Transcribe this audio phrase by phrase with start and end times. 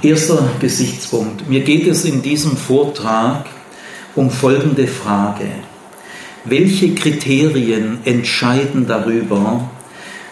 [0.00, 1.50] Erster Gesichtspunkt.
[1.50, 3.46] Mir geht es in diesem Vortrag
[4.14, 5.46] um folgende Frage.
[6.44, 9.68] Welche Kriterien entscheiden darüber,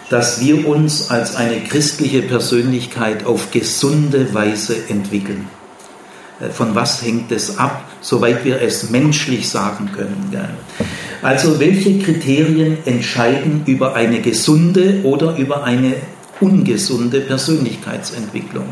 [0.09, 5.49] dass wir uns als eine christliche Persönlichkeit auf gesunde Weise entwickeln?
[6.41, 10.31] Äh, von was hängt es ab, soweit wir es menschlich sagen können?
[11.23, 15.95] Also welche Kriterien entscheiden über eine gesunde oder über eine
[16.41, 18.69] ungesunde Persönlichkeitsentwicklung?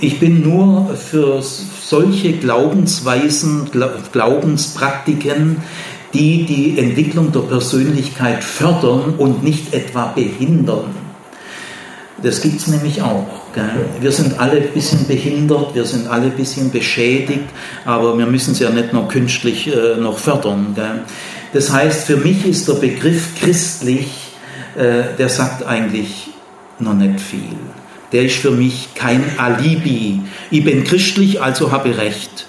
[0.00, 3.70] Ich bin nur für solche Glaubensweisen,
[4.12, 5.58] Glaubenspraktiken,
[6.14, 10.94] die die Entwicklung der Persönlichkeit fördern und nicht etwa behindern.
[12.22, 13.26] Das gibt es nämlich auch.
[13.52, 13.70] Gell?
[14.00, 17.44] Wir sind alle ein bisschen behindert, wir sind alle ein bisschen beschädigt,
[17.84, 20.72] aber wir müssen es ja nicht nur künstlich äh, noch fördern.
[20.74, 21.02] Gell?
[21.52, 24.08] Das heißt, für mich ist der Begriff christlich,
[24.76, 26.30] äh, der sagt eigentlich
[26.78, 27.56] noch nicht viel.
[28.14, 30.20] Der ist für mich kein Alibi.
[30.52, 32.46] Ich bin christlich, also habe ich recht.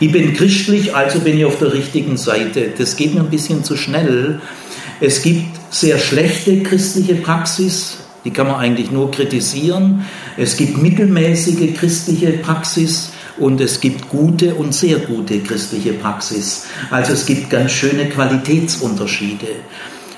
[0.00, 2.74] Ich bin christlich, also bin ich auf der richtigen Seite.
[2.76, 4.38] Das geht mir ein bisschen zu schnell.
[5.00, 7.96] Es gibt sehr schlechte christliche Praxis,
[8.26, 10.04] die kann man eigentlich nur kritisieren.
[10.36, 16.66] Es gibt mittelmäßige christliche Praxis und es gibt gute und sehr gute christliche Praxis.
[16.90, 19.46] Also es gibt ganz schöne Qualitätsunterschiede.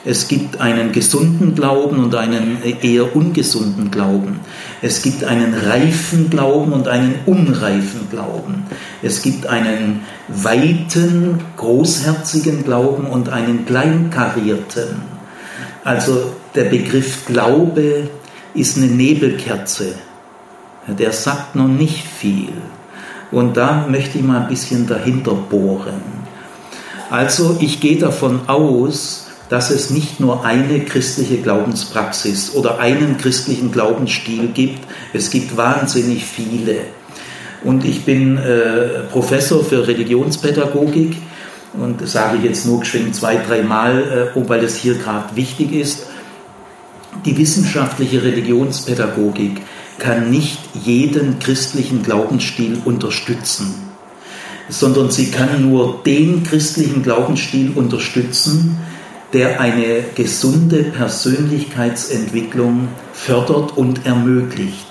[0.05, 4.41] Es gibt einen gesunden Glauben und einen eher ungesunden Glauben.
[4.81, 8.65] Es gibt einen reifen Glauben und einen unreifen Glauben.
[9.03, 15.03] Es gibt einen weiten, großherzigen Glauben und einen kleinkarierten.
[15.85, 18.09] Also der Begriff Glaube
[18.55, 19.95] ist eine Nebelkerze.
[20.87, 22.53] Der sagt noch nicht viel.
[23.31, 26.01] Und da möchte ich mal ein bisschen dahinter bohren.
[27.11, 33.73] Also ich gehe davon aus, dass es nicht nur eine christliche Glaubenspraxis oder einen christlichen
[33.73, 34.87] Glaubensstil gibt.
[35.13, 36.81] Es gibt wahnsinnig viele.
[37.65, 41.17] Und ich bin äh, Professor für Religionspädagogik
[41.75, 46.07] und sage ich jetzt nur geschwind zwei, dreimal, äh, weil das hier gerade wichtig ist.
[47.25, 49.63] Die wissenschaftliche Religionspädagogik
[49.99, 53.75] kann nicht jeden christlichen Glaubensstil unterstützen,
[54.69, 58.79] sondern sie kann nur den christlichen Glaubensstil unterstützen,
[59.33, 64.87] der eine gesunde Persönlichkeitsentwicklung fördert und ermöglicht.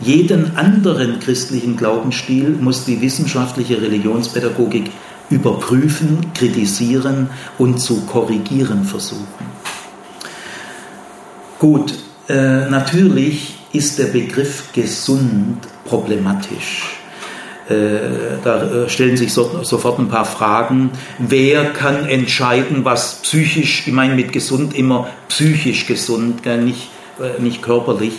[0.00, 4.90] Jeden anderen christlichen Glaubensstil muss die wissenschaftliche Religionspädagogik
[5.28, 9.26] überprüfen, kritisieren und zu korrigieren versuchen.
[11.58, 11.94] Gut,
[12.28, 16.97] äh, natürlich ist der Begriff gesund problematisch.
[17.68, 20.90] Äh, da äh, stellen sich so, sofort ein paar Fragen.
[21.18, 26.88] Wer kann entscheiden, was psychisch, ich meine mit gesund immer psychisch gesund, nicht,
[27.20, 28.14] äh, nicht körperlich.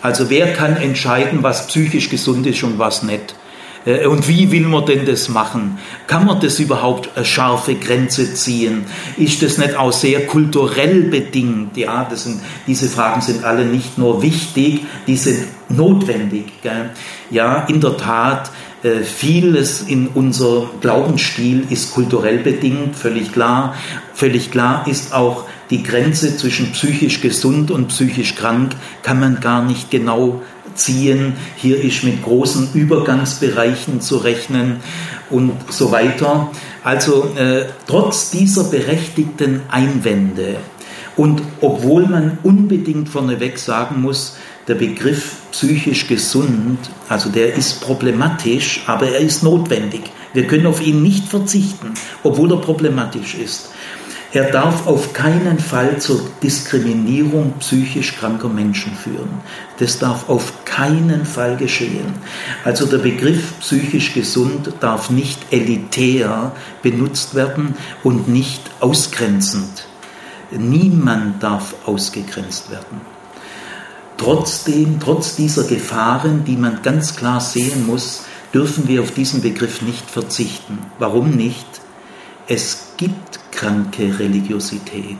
[0.00, 3.34] Also wer kann entscheiden, was psychisch gesund ist und was nicht?
[4.08, 5.78] Und wie will man denn das machen?
[6.06, 8.86] Kann man das überhaupt eine scharfe Grenze ziehen?
[9.18, 11.76] Ist das nicht auch sehr kulturell bedingt?
[11.76, 16.46] Ja, das sind, diese Fragen sind alle nicht nur wichtig, die sind notwendig.
[16.62, 16.90] Gell?
[17.30, 18.50] Ja, in der Tat,
[18.84, 23.74] äh, vieles in unserem Glaubensstil ist kulturell bedingt, völlig klar.
[24.12, 29.64] Völlig klar ist auch, die Grenze zwischen psychisch gesund und psychisch krank kann man gar
[29.64, 30.42] nicht genau
[30.74, 31.32] ziehen.
[31.56, 34.76] Hier ist mit großen Übergangsbereichen zu rechnen
[35.30, 36.50] und so weiter.
[36.82, 40.56] Also äh, trotz dieser berechtigten Einwände
[41.16, 44.36] und obwohl man unbedingt vorneweg sagen muss,
[44.66, 50.02] der Begriff psychisch gesund, also der ist problematisch, aber er ist notwendig.
[50.32, 53.70] Wir können auf ihn nicht verzichten, obwohl er problematisch ist.
[54.32, 59.30] Er darf auf keinen Fall zur Diskriminierung psychisch kranker Menschen führen.
[59.78, 62.14] Das darf auf keinen Fall geschehen.
[62.64, 66.50] Also der Begriff psychisch gesund darf nicht elitär
[66.82, 69.86] benutzt werden und nicht ausgrenzend.
[70.50, 73.13] Niemand darf ausgegrenzt werden.
[74.16, 79.82] Trotzdem, trotz dieser Gefahren, die man ganz klar sehen muss, dürfen wir auf diesen Begriff
[79.82, 80.78] nicht verzichten.
[80.98, 81.66] Warum nicht?
[82.46, 85.18] Es gibt kranke Religiosität.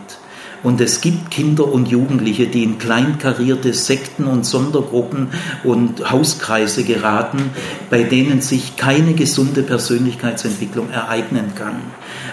[0.62, 5.28] Und es gibt Kinder und Jugendliche, die in kleinkarierte Sekten und Sondergruppen
[5.62, 7.50] und Hauskreise geraten,
[7.90, 11.82] bei denen sich keine gesunde Persönlichkeitsentwicklung ereignen kann.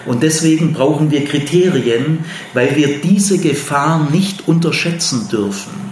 [0.06, 2.24] Und deswegen brauchen wir Kriterien,
[2.54, 5.91] weil wir diese Gefahr nicht unterschätzen dürfen.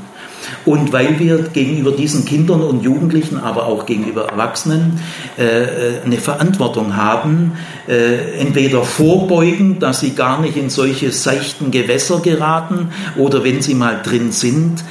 [0.66, 5.00] Und weil wir gegenüber diesen Kindern und Jugendlichen, aber auch gegenüber Erwachsenen
[5.38, 7.52] äh, äh, eine Verantwortung haben,
[7.88, 13.74] äh, entweder vorbeugen, dass sie gar nicht in solche seichten Gewässer geraten oder wenn sie
[13.74, 14.84] mal drin sind,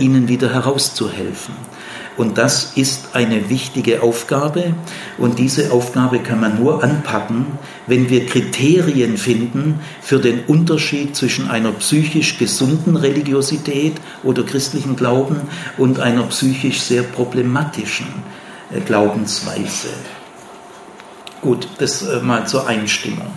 [0.00, 1.67] ihnen wieder herauszuhelfen.
[2.18, 4.74] Und das ist eine wichtige Aufgabe.
[5.18, 7.46] Und diese Aufgabe kann man nur anpacken,
[7.86, 13.94] wenn wir Kriterien finden für den Unterschied zwischen einer psychisch gesunden Religiosität
[14.24, 15.36] oder christlichen Glauben
[15.78, 18.08] und einer psychisch sehr problematischen
[18.72, 19.88] äh, Glaubensweise.
[21.40, 23.28] Gut, das äh, mal zur Einstimmung.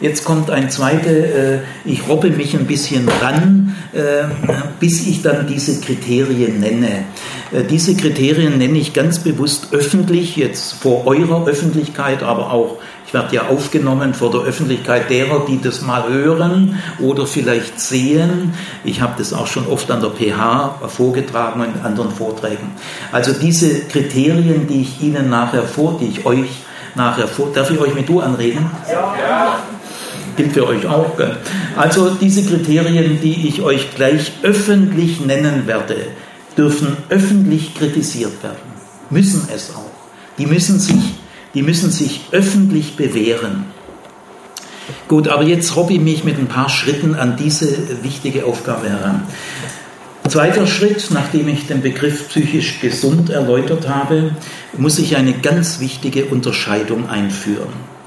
[0.00, 4.24] Jetzt kommt ein zweiter, äh, ich robbe mich ein bisschen ran, äh,
[4.78, 7.04] bis ich dann diese Kriterien nenne.
[7.50, 12.76] Äh, diese Kriterien nenne ich ganz bewusst öffentlich, jetzt vor eurer Öffentlichkeit, aber auch,
[13.08, 18.52] ich werde ja aufgenommen vor der Öffentlichkeit derer, die das mal hören oder vielleicht sehen.
[18.84, 22.70] Ich habe das auch schon oft an der PH vorgetragen und in anderen Vorträgen.
[23.10, 26.50] Also diese Kriterien, die ich Ihnen nachher vor, die ich euch
[26.94, 28.70] nachher vor, darf ich euch mit du anreden?
[28.88, 29.58] Ja
[30.38, 31.18] gilt für euch auch.
[31.18, 31.36] Gell?
[31.76, 35.96] Also diese Kriterien, die ich euch gleich öffentlich nennen werde,
[36.56, 38.56] dürfen öffentlich kritisiert werden.
[39.10, 39.90] Müssen es auch.
[40.38, 41.02] Die müssen sich,
[41.52, 43.66] die müssen sich öffentlich bewähren.
[45.08, 49.24] Gut, aber jetzt robbe ich mich mit ein paar Schritten an diese wichtige Aufgabe heran.
[50.28, 54.32] Zweiter Schritt, nachdem ich den Begriff psychisch gesund erläutert habe,
[54.76, 57.97] muss ich eine ganz wichtige Unterscheidung einführen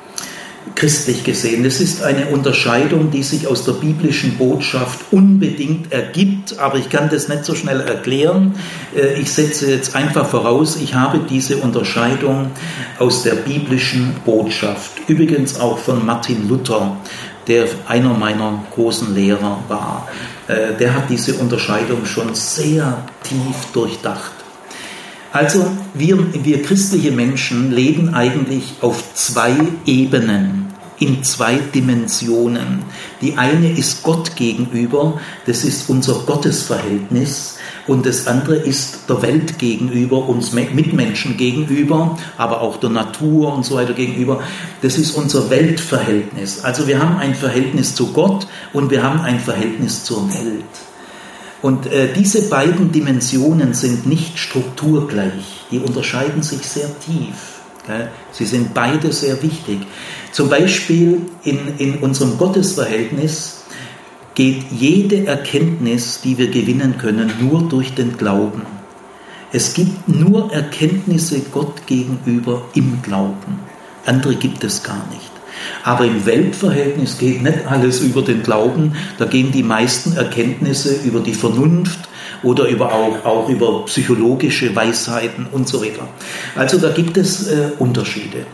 [0.75, 1.63] christlich gesehen.
[1.63, 7.09] Das ist eine Unterscheidung, die sich aus der biblischen Botschaft unbedingt ergibt, aber ich kann
[7.09, 8.55] das nicht so schnell erklären.
[8.95, 12.51] Äh, ich setze jetzt einfach voraus, ich habe diese Unterscheidung
[12.99, 16.97] aus der biblischen Botschaft, übrigens auch von Martin Luther,
[17.47, 20.07] der einer meiner großen Lehrer war.
[20.47, 24.40] Äh, der hat diese Unterscheidung schon sehr tief durchdacht.
[25.31, 29.55] Also wir, wir christliche Menschen leben eigentlich auf zwei
[29.85, 32.83] Ebenen, in zwei Dimensionen.
[33.21, 37.57] Die eine ist Gott gegenüber, das ist unser Gottesverhältnis,
[37.87, 43.65] und das andere ist der Welt gegenüber, uns Mitmenschen gegenüber, aber auch der Natur und
[43.65, 44.41] so weiter gegenüber.
[44.81, 46.63] Das ist unser Weltverhältnis.
[46.63, 50.90] Also wir haben ein Verhältnis zu Gott und wir haben ein Verhältnis zur Welt.
[51.61, 57.61] Und äh, diese beiden Dimensionen sind nicht strukturgleich, die unterscheiden sich sehr tief.
[57.85, 58.09] Gell?
[58.31, 59.79] Sie sind beide sehr wichtig.
[60.31, 63.63] Zum Beispiel in, in unserem Gottesverhältnis
[64.33, 68.63] geht jede Erkenntnis, die wir gewinnen können, nur durch den Glauben.
[69.51, 73.59] Es gibt nur Erkenntnisse Gott gegenüber im Glauben.
[74.05, 75.30] Andere gibt es gar nicht.
[75.83, 81.19] Aber im Weltverhältnis geht nicht alles über den Glauben, da gehen die meisten Erkenntnisse über
[81.19, 81.99] die Vernunft
[82.43, 86.07] oder über auch, auch über psychologische Weisheiten und so weiter.
[86.55, 88.45] Also da gibt es äh, Unterschiede.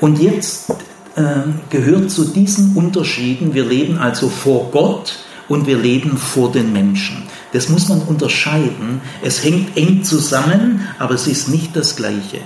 [0.00, 0.70] Und jetzt
[1.16, 1.22] äh,
[1.70, 7.24] gehört zu diesen Unterschieden, wir leben also vor Gott und wir leben vor den Menschen.
[7.52, 9.00] Das muss man unterscheiden.
[9.22, 12.40] Es hängt eng zusammen, aber es ist nicht das Gleiche.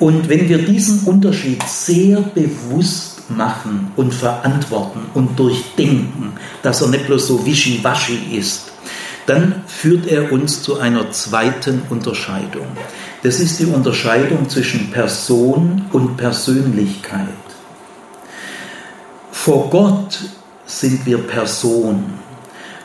[0.00, 6.32] Und wenn wir diesen Unterschied sehr bewusst machen und verantworten und durchdenken,
[6.62, 8.72] dass er nicht bloß so wischiwaschi ist,
[9.26, 12.66] dann führt er uns zu einer zweiten Unterscheidung.
[13.22, 17.28] Das ist die Unterscheidung zwischen Person und Persönlichkeit.
[19.30, 20.18] Vor Gott
[20.64, 22.04] sind wir Person,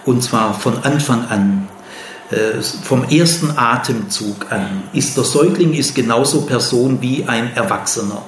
[0.06, 1.68] und zwar von Anfang an.
[2.32, 8.24] Äh, vom ersten Atemzug an ist der Säugling ist genauso Person wie ein Erwachsener.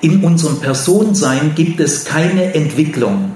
[0.00, 3.32] In unserem Personsein gibt es keine Entwicklung.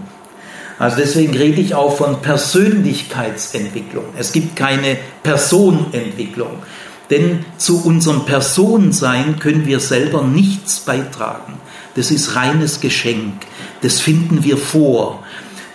[0.78, 4.04] Also deswegen rede ich auch von Persönlichkeitsentwicklung.
[4.18, 6.62] Es gibt keine Personentwicklung.
[7.10, 11.60] Denn zu unserem Personensein können wir selber nichts beitragen.
[11.94, 13.34] Das ist reines Geschenk.
[13.82, 15.22] Das finden wir vor.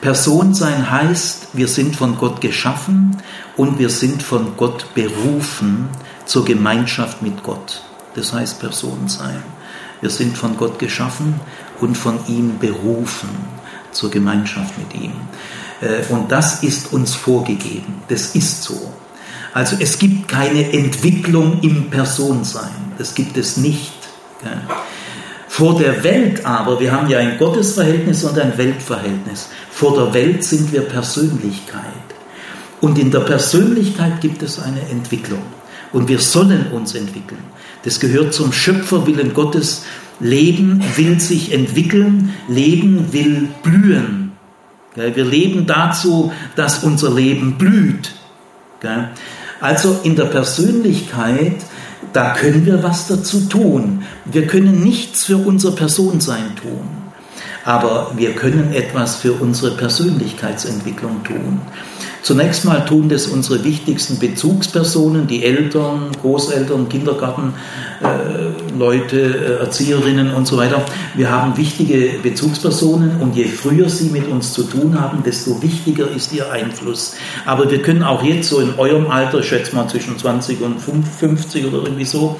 [0.01, 3.17] Personsein heißt, wir sind von Gott geschaffen
[3.55, 5.89] und wir sind von Gott berufen
[6.25, 7.83] zur Gemeinschaft mit Gott.
[8.13, 9.41] Das heißt Person sein.
[10.01, 11.39] Wir sind von Gott geschaffen
[11.81, 13.29] und von ihm berufen
[13.91, 15.13] zur Gemeinschaft mit ihm.
[15.81, 18.01] Äh, und das ist uns vorgegeben.
[18.07, 18.93] Das ist so.
[19.53, 22.93] Also es gibt keine Entwicklung im Personsein.
[22.99, 23.93] Das gibt es nicht.
[25.57, 29.49] Vor der Welt aber, wir haben ja ein Gottesverhältnis und ein Weltverhältnis.
[29.71, 31.81] Vor der Welt sind wir Persönlichkeit.
[32.79, 35.41] Und in der Persönlichkeit gibt es eine Entwicklung.
[35.91, 37.41] Und wir sollen uns entwickeln.
[37.85, 39.85] Das gehört zum Schöpferwillen Gottes.
[40.19, 44.33] Leben will sich entwickeln, Leben will blühen.
[44.93, 48.13] Wir leben dazu, dass unser Leben blüht.
[49.59, 51.55] Also in der Persönlichkeit,
[52.13, 54.03] da können wir was dazu tun.
[54.25, 57.07] Wir können nichts für unser Personsein tun.
[57.67, 61.59] aber wir können etwas für unsere Persönlichkeitsentwicklung tun.
[62.27, 70.57] Zunächst mal tun das unsere wichtigsten Bezugspersonen, die Eltern, Großeltern, Kindergartenleute, äh, Erzieherinnen und so
[70.57, 70.84] weiter.
[71.15, 76.12] Wir haben wichtige Bezugspersonen und je früher sie mit uns zu tun haben, desto wichtiger
[76.13, 77.15] ist ihr Einfluss.
[77.46, 80.81] Aber wir können auch jetzt so in eurem Alter, ich schätze mal zwischen 20 und
[80.81, 82.38] 50 oder irgendwie so,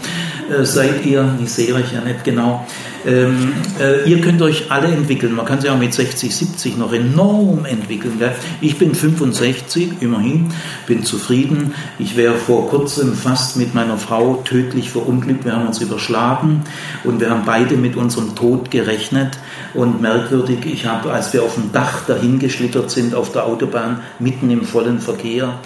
[0.50, 2.68] äh, seid ihr, ich sehe euch ja nicht genau,
[3.08, 5.34] ähm, äh, ihr könnt euch alle entwickeln.
[5.34, 8.20] Man kann sich auch mit 60, 70 noch enorm entwickeln.
[8.20, 8.36] Gell?
[8.60, 10.52] Ich bin 65, immerhin,
[10.88, 11.74] bin zufrieden.
[12.00, 15.46] Ich wäre vor kurzem fast mit meiner Frau tödlich verunglückt.
[15.46, 16.64] Wir haben uns überschlagen
[17.06, 19.38] und wir haben beide mit unserem Tod gerechnet.
[19.74, 24.50] Und merkwürdig, ich habe, als wir auf dem Dach dahingeschlittert sind auf der Autobahn, mitten
[24.50, 25.60] im vollen Verkehr,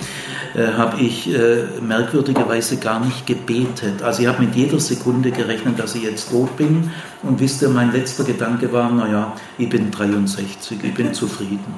[0.53, 4.03] äh, habe ich äh, merkwürdigerweise gar nicht gebetet.
[4.03, 6.91] Also ich habe mit jeder Sekunde gerechnet, dass ich jetzt tot bin.
[7.40, 11.74] Wisst ihr, mein letzter Gedanke war, naja, ich bin 63, ich bin zufrieden.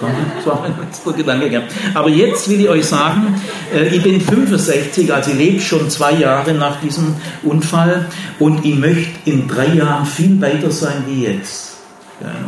[0.00, 1.62] Das war mein letzter Gedanke.
[1.94, 3.34] Aber jetzt will ich euch sagen,
[3.74, 8.06] äh, ich bin 65, also ich lebe schon zwei Jahre nach diesem Unfall
[8.38, 11.74] und ich möchte in drei Jahren viel weiter sein wie jetzt.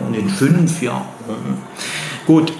[0.06, 1.06] Und in fünf Jahren.
[2.26, 2.52] Gut,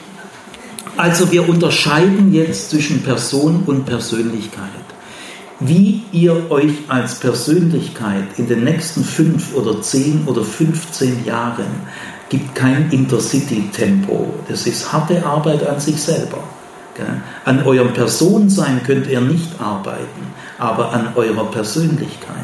[0.97, 4.69] also wir unterscheiden jetzt zwischen Person und Persönlichkeit.
[5.61, 11.67] Wie ihr euch als Persönlichkeit in den nächsten fünf oder zehn oder 15 Jahren
[12.31, 14.33] gibt kein Intercity-Tempo.
[14.49, 16.39] Das ist harte Arbeit an sich selber.
[17.45, 22.37] An eurem Personsein könnt ihr nicht arbeiten, aber an eurer Persönlichkeit.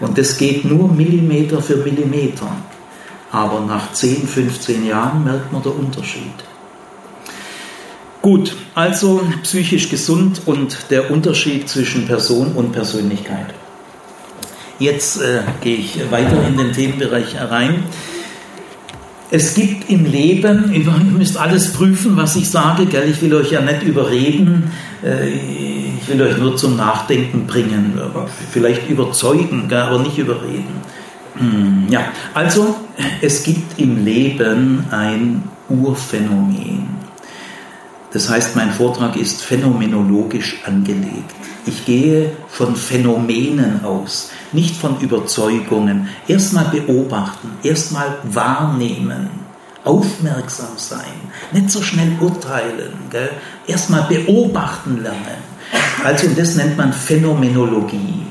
[0.00, 2.50] Und das geht nur Millimeter für Millimeter.
[3.30, 6.32] Aber nach 10, 15 Jahren merkt man den Unterschied.
[8.20, 13.46] Gut, also psychisch gesund und der Unterschied zwischen Person und Persönlichkeit.
[14.78, 17.84] Jetzt äh, gehe ich weiter in den Themenbereich herein.
[19.30, 23.08] Es gibt im Leben, ihr müsst alles prüfen, was ich sage, gell?
[23.08, 24.70] ich will euch ja nicht überreden,
[25.04, 28.00] äh, ich will euch nur zum Nachdenken bringen,
[28.50, 29.78] vielleicht überzeugen, gell?
[29.78, 30.80] aber nicht überreden.
[31.36, 32.00] Hm, ja,
[32.34, 32.76] also
[33.20, 36.97] es gibt im Leben ein Urphänomen.
[38.12, 41.34] Das heißt, mein Vortrag ist phänomenologisch angelegt.
[41.66, 46.08] Ich gehe von Phänomenen aus, nicht von Überzeugungen.
[46.26, 49.28] Erstmal beobachten, erstmal wahrnehmen,
[49.84, 51.00] aufmerksam sein,
[51.52, 52.92] nicht so schnell urteilen,
[53.66, 55.42] erstmal beobachten lernen.
[56.02, 58.22] Also das nennt man Phänomenologie.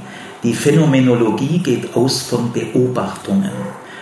[0.41, 3.51] Die Phänomenologie geht aus von Beobachtungen.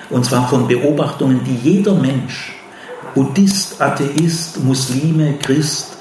[0.09, 2.54] Und zwar von Beobachtungen, die jeder Mensch
[3.15, 5.97] Buddhist, Atheist, Muslime, Christ,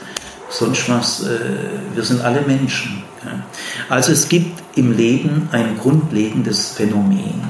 [0.51, 1.39] sonst was, äh,
[1.95, 3.03] wir sind alle Menschen.
[3.89, 7.41] Also es gibt im Leben ein grundlegendes Phänomen,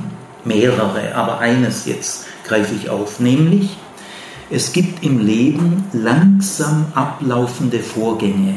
[0.45, 3.77] mehrere, aber eines jetzt greife ich auf, nämlich
[4.51, 8.55] es gibt im Leben langsam ablaufende Vorgänge,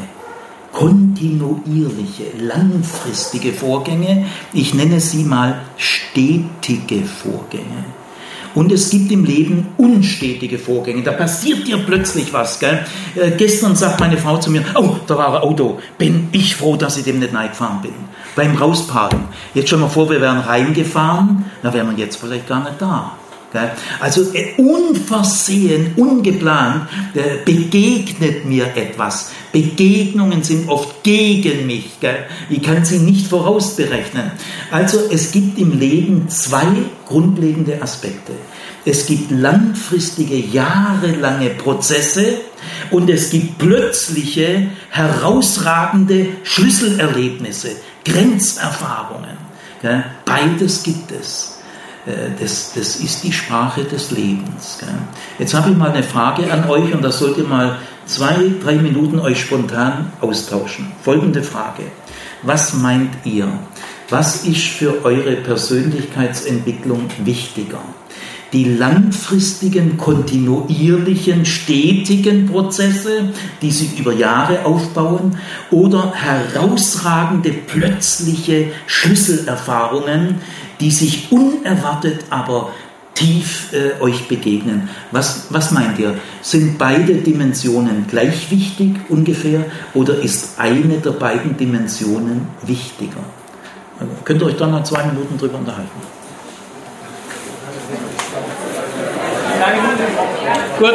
[0.74, 7.86] kontinuierliche, langfristige Vorgänge, ich nenne sie mal stetige Vorgänge.
[8.56, 11.04] Und es gibt im Leben unstetige Vorgänge.
[11.04, 12.60] Da passiert dir plötzlich was.
[12.60, 12.86] Gell?
[13.16, 15.80] Äh, gestern sagt meine Frau zu mir, oh, da war ein Auto.
[15.98, 17.94] Bin ich froh, dass ich dem nicht gefahren bin.
[18.36, 19.20] Beim Rausparken.
[19.54, 23.18] Jetzt schon mal vor, wir wären reingefahren, da wären wir jetzt vielleicht gar nicht da.
[24.00, 29.32] Also äh, unversehen, ungeplant äh, begegnet mir etwas.
[29.52, 31.98] Begegnungen sind oft gegen mich.
[32.50, 34.32] Ich kann sie nicht vorausberechnen.
[34.72, 36.68] Also es gibt im Leben zwei
[37.06, 38.34] grundlegende Aspekte.
[38.86, 42.36] Es gibt langfristige, jahrelange Prozesse
[42.92, 47.72] und es gibt plötzliche, herausragende Schlüsselerlebnisse,
[48.06, 49.38] Grenzerfahrungen.
[50.26, 51.57] Beides gibt es.
[52.08, 54.78] Äh, das, das ist die Sprache des Lebens.
[54.80, 54.90] Gell?
[55.40, 58.76] Jetzt habe ich mal eine Frage an euch und da sollt ihr mal zwei, drei
[58.76, 60.92] Minuten euch spontan austauschen.
[61.04, 61.84] Folgende Frage.
[62.44, 63.48] Was meint ihr?
[64.10, 67.82] Was ist für eure Persönlichkeitsentwicklung wichtiger?
[68.54, 75.38] Die langfristigen, kontinuierlichen, stetigen Prozesse, die sich über Jahre aufbauen,
[75.70, 80.36] oder herausragende, plötzliche Schlüsselerfahrungen,
[80.80, 82.72] die sich unerwartet, aber
[83.14, 84.90] tief äh, euch begegnen.
[85.12, 86.14] Was, was meint ihr?
[86.42, 89.66] Sind beide Dimensionen gleich wichtig ungefähr
[89.96, 93.24] oder ist eine der beiden Dimensionen wichtiger?
[94.24, 95.90] Könnt ihr euch dann noch zwei Minuten drüber unterhalten?
[100.78, 100.94] Gut,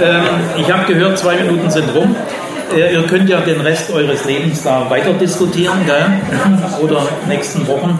[0.00, 0.24] ähm,
[0.56, 2.16] ich habe gehört, zwei Minuten sind rum.
[2.76, 6.06] Ihr könnt ja den Rest eures Lebens da weiter diskutieren, gell?
[6.82, 7.98] oder nächsten Wochen.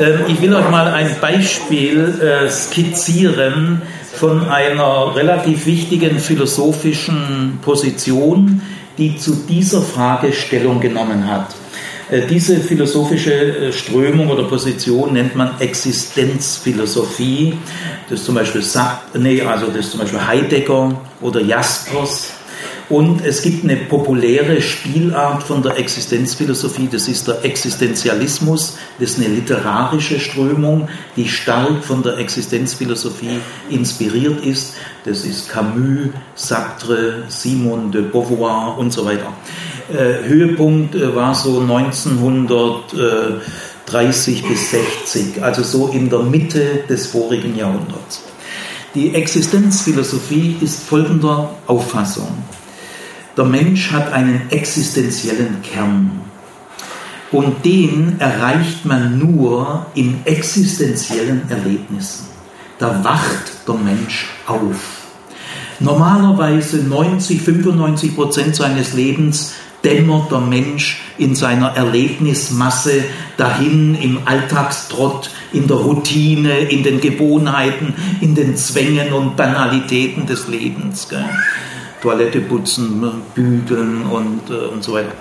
[0.00, 3.82] Ähm, ich will euch mal ein Beispiel äh, skizzieren
[4.14, 8.62] von einer relativ wichtigen philosophischen Position,
[8.96, 11.54] die zu dieser Frage Stellung genommen hat.
[12.10, 17.54] Äh, diese philosophische äh, Strömung oder Position nennt man Existenzphilosophie.
[18.08, 18.62] Das ist zum Beispiel,
[19.14, 22.32] nee, also das ist zum Beispiel Heidegger oder Jaspers.
[22.88, 28.78] Und es gibt eine populäre Spielart von der Existenzphilosophie, das ist der Existenzialismus.
[28.98, 34.72] Das ist eine literarische Strömung, die stark von der Existenzphilosophie inspiriert ist.
[35.04, 39.34] Das ist Camus, Sartre, Simone de Beauvoir und so weiter.
[39.92, 47.54] Äh, Höhepunkt äh, war so 1930 bis 60, also so in der Mitte des vorigen
[47.54, 48.22] Jahrhunderts.
[48.94, 52.28] Die Existenzphilosophie ist folgender Auffassung.
[53.38, 56.10] Der Mensch hat einen existenziellen Kern.
[57.30, 62.26] Und den erreicht man nur in existenziellen Erlebnissen.
[62.80, 65.04] Da wacht der Mensch auf.
[65.78, 69.52] Normalerweise 90, 95 Prozent seines Lebens
[69.84, 73.04] dämmert der Mensch in seiner Erlebnismasse
[73.36, 80.48] dahin im Alltagstrott, in der Routine, in den Gewohnheiten, in den Zwängen und Banalitäten des
[80.48, 81.08] Lebens.
[81.08, 81.24] Gell?
[82.00, 85.12] Toilette putzen, bügeln und, äh, und so weiter.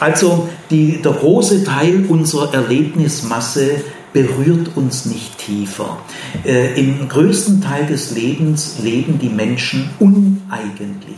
[0.00, 3.82] Also die, der große Teil unserer Erlebnismasse
[4.12, 5.98] berührt uns nicht tiefer.
[6.44, 11.16] Äh, Im größten Teil des Lebens leben die Menschen uneigentlich.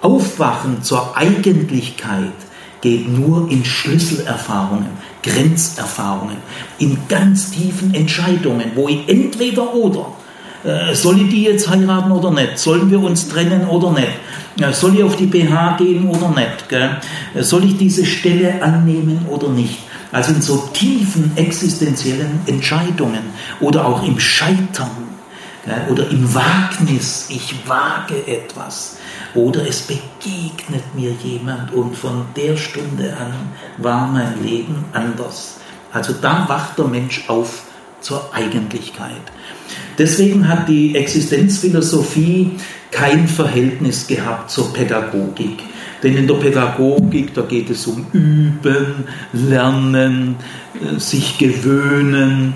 [0.00, 2.32] Aufwachen zur Eigentlichkeit
[2.80, 4.90] geht nur in Schlüsselerfahrungen,
[5.22, 6.36] Grenzerfahrungen,
[6.78, 10.12] in ganz tiefen Entscheidungen, wo entweder oder
[10.68, 12.58] äh, soll ich die jetzt heiraten oder nicht?
[12.58, 14.12] Sollen wir uns trennen oder nicht?
[14.72, 16.68] Soll ich auf die BH gehen oder nicht?
[16.68, 16.96] Gell?
[17.40, 19.78] Soll ich diese Stelle annehmen oder nicht?
[20.10, 23.22] Also in so tiefen existenziellen Entscheidungen
[23.60, 24.90] oder auch im Scheitern
[25.90, 28.96] oder im Wagnis, ich wage etwas
[29.34, 33.32] oder es begegnet mir jemand und von der Stunde an
[33.76, 35.58] war mein Leben anders.
[35.92, 37.64] Also dann wacht der Mensch auf
[38.00, 39.22] zur Eigentlichkeit.
[39.98, 42.52] Deswegen hat die Existenzphilosophie
[42.90, 45.62] kein Verhältnis gehabt zur Pädagogik.
[46.02, 50.36] Denn in der Pädagogik, da geht es um Üben, Lernen,
[50.74, 52.54] äh, sich gewöhnen,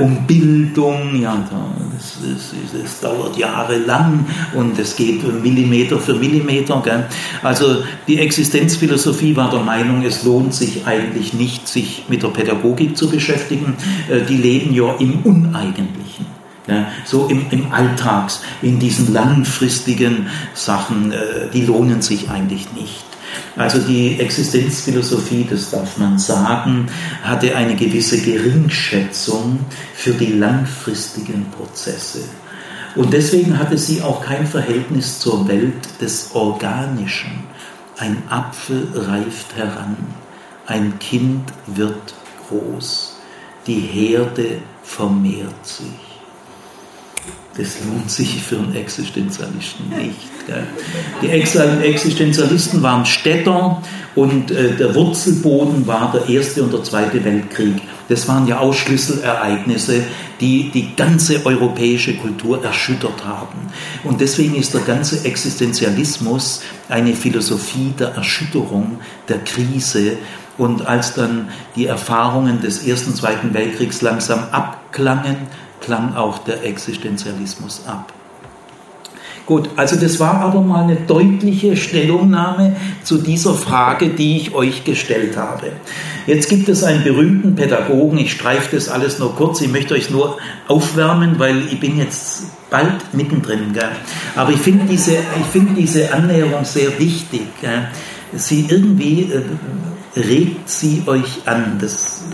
[0.00, 1.20] um Bildung.
[1.20, 1.36] Ja,
[1.94, 6.82] das, das, das dauert jahrelang und es geht Millimeter für Millimeter.
[7.42, 12.96] Also die Existenzphilosophie war der Meinung, es lohnt sich eigentlich nicht, sich mit der Pädagogik
[12.96, 13.76] zu beschäftigen.
[14.10, 16.05] Äh, die leben ja im Uneigentlichen.
[16.66, 23.04] Ja, so im, im Alltags, in diesen langfristigen Sachen, äh, die lohnen sich eigentlich nicht.
[23.54, 26.88] Also die Existenzphilosophie, das darf man sagen,
[27.22, 29.60] hatte eine gewisse Geringschätzung
[29.94, 32.20] für die langfristigen Prozesse.
[32.96, 37.44] Und deswegen hatte sie auch kein Verhältnis zur Welt des Organischen.
[37.98, 39.96] Ein Apfel reift heran,
[40.66, 42.14] ein Kind wird
[42.48, 43.16] groß,
[43.66, 46.05] die Herde vermehrt sich
[47.56, 50.46] das lohnt sich für einen Existenzialisten nicht.
[50.46, 50.66] Gell?
[51.22, 53.82] Die Existenzialisten waren Städter
[54.14, 57.76] und äh, der Wurzelboden war der Erste und der Zweite Weltkrieg.
[58.08, 60.02] Das waren ja auch Schlüsselereignisse,
[60.40, 63.58] die die ganze europäische Kultur erschüttert haben.
[64.04, 70.18] Und deswegen ist der ganze Existenzialismus eine Philosophie der Erschütterung, der Krise.
[70.58, 75.36] Und als dann die Erfahrungen des Ersten und Zweiten Weltkriegs langsam abklangen,
[75.86, 78.12] klang auch der Existenzialismus ab.
[79.46, 84.82] Gut, also das war aber mal eine deutliche Stellungnahme zu dieser Frage, die ich euch
[84.82, 85.70] gestellt habe.
[86.26, 90.10] Jetzt gibt es einen berühmten Pädagogen, ich streife das alles nur kurz, ich möchte euch
[90.10, 93.72] nur aufwärmen, weil ich bin jetzt bald mittendrin.
[93.72, 93.90] Gell?
[94.34, 95.18] Aber ich finde diese,
[95.52, 97.42] find diese Annäherung sehr wichtig.
[97.60, 97.86] Gell?
[98.34, 102.24] Sie irgendwie äh, regt sie euch an, das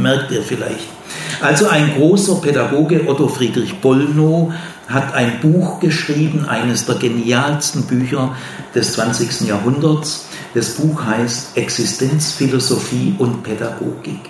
[0.00, 0.99] merkt ihr vielleicht.
[1.40, 4.52] Also ein großer Pädagoge, Otto Friedrich Bollnow,
[4.88, 8.36] hat ein Buch geschrieben, eines der genialsten Bücher
[8.74, 9.48] des 20.
[9.48, 10.26] Jahrhunderts.
[10.52, 14.20] Das Buch heißt Existenzphilosophie und Pädagogik.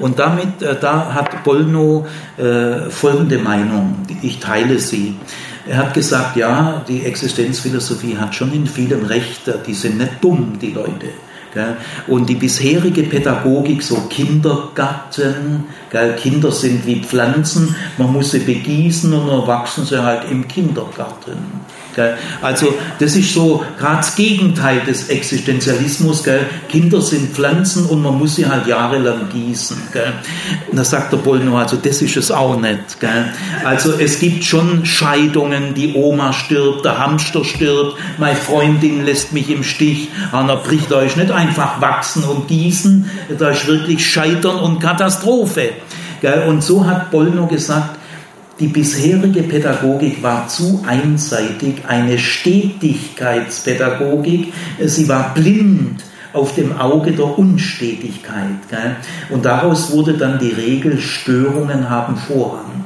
[0.00, 5.16] Und damit, äh, da hat Bollnow äh, folgende Meinung, ich teile sie.
[5.68, 10.58] Er hat gesagt, ja, die Existenzphilosophie hat schon in vielen Recht, die sind nicht dumm,
[10.60, 11.08] die Leute.
[12.06, 15.64] Und die bisherige Pädagogik, so Kindergarten,
[16.18, 21.60] Kinder sind wie Pflanzen, man muss sie begießen und dann wachsen sie halt im Kindergarten.
[21.98, 22.14] Gell?
[22.42, 26.22] Also das ist so gerade das Gegenteil des Existenzialismus.
[26.22, 26.46] Gell?
[26.68, 29.76] Kinder sind Pflanzen und man muss sie halt jahrelang gießen.
[29.92, 30.12] Gell?
[30.70, 33.00] Da sagt der Bollno, also das ist es auch nicht.
[33.00, 33.32] Gell?
[33.64, 39.50] Also es gibt schon Scheidungen, die Oma stirbt, der Hamster stirbt, meine Freundin lässt mich
[39.50, 40.08] im Stich.
[40.30, 45.70] Anna bricht euch nicht einfach wachsen und gießen, da ist wirklich Scheitern und Katastrophe.
[46.46, 47.97] Und so hat Bollno gesagt,
[48.60, 54.52] die bisherige Pädagogik war zu einseitig, eine Stetigkeitspädagogik.
[54.84, 58.68] Sie war blind auf dem Auge der Unstetigkeit.
[58.68, 58.96] Gell?
[59.30, 62.84] Und daraus wurde dann die Regel, Störungen haben Vorrang.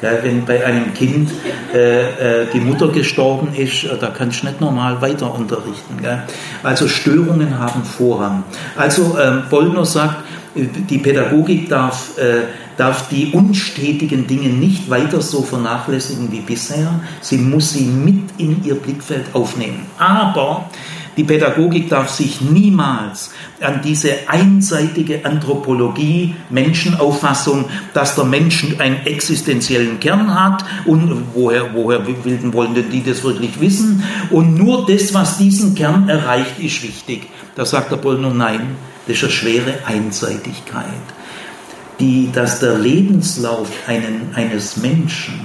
[0.00, 0.18] Gell?
[0.22, 1.30] Wenn bei einem Kind
[1.74, 5.98] äh, äh, die Mutter gestorben ist, äh, da kannst du nicht normal weiter unterrichten.
[6.00, 6.22] Gell?
[6.62, 8.44] Also Störungen haben Vorrang.
[8.76, 10.16] Also ähm, Bollner sagt,
[10.54, 12.42] die Pädagogik darf, äh,
[12.76, 17.00] darf die unstetigen Dinge nicht weiter so vernachlässigen wie bisher.
[17.20, 19.86] Sie muss sie mit in ihr Blickfeld aufnehmen.
[19.98, 20.70] Aber
[21.18, 30.00] die Pädagogik darf sich niemals an diese einseitige Anthropologie, Menschenauffassung, dass der Mensch einen existenziellen
[30.00, 34.02] Kern hat und woher, woher wollen denn die das wirklich wissen?
[34.30, 37.28] Und nur das, was diesen Kern erreicht, ist wichtig.
[37.56, 40.86] Da sagt der Bollner, nein, das ist eine schwere Einseitigkeit.
[42.02, 45.40] Die, dass der Lebenslauf einen, eines Menschen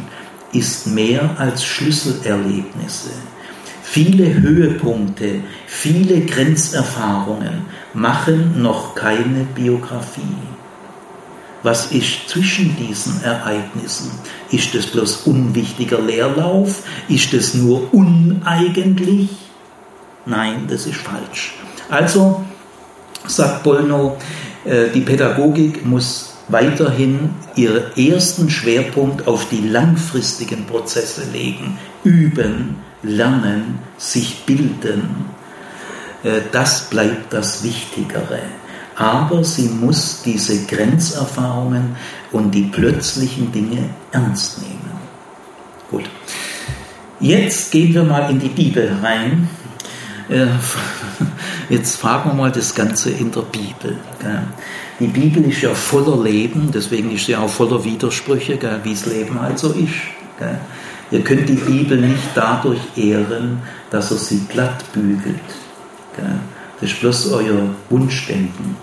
[0.54, 3.12] ist mehr als Schlüsselerlebnisse.
[3.84, 10.22] Viele Höhepunkte, viele Grenzerfahrungen machen noch keine Biografie.
[11.62, 14.10] Was ist zwischen diesen Ereignissen?
[14.50, 16.82] Ist es bloß unwichtiger Leerlauf?
[17.08, 19.30] Ist es nur uneigentlich?
[20.26, 21.54] Nein, das ist falsch.
[21.88, 22.44] Also
[23.28, 24.18] sagt Bollno,
[24.66, 31.78] äh, die Pädagogik muss weiterhin ihren ersten Schwerpunkt auf die langfristigen Prozesse legen.
[32.04, 35.26] Üben, lernen, sich bilden.
[36.24, 38.40] Äh, das bleibt das Wichtigere.
[38.96, 41.96] Aber sie muss diese Grenzerfahrungen
[42.32, 44.78] und die plötzlichen Dinge ernst nehmen.
[45.92, 46.10] Gut.
[47.20, 49.50] Jetzt gehen wir mal in die Bibel rein.
[51.70, 53.98] Jetzt fragen wir mal das Ganze in der Bibel.
[55.00, 59.42] Die Bibel ist ja voller Leben, deswegen ist sie auch voller Widersprüche, wie das Leben
[59.42, 59.94] halt so ist.
[61.12, 65.36] Ihr könnt die Bibel nicht dadurch ehren, dass er sie glatt bügelt.
[66.80, 68.76] Das ist bloß euer Wunschdenken.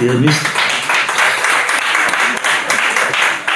[0.00, 0.40] Ihr müsst.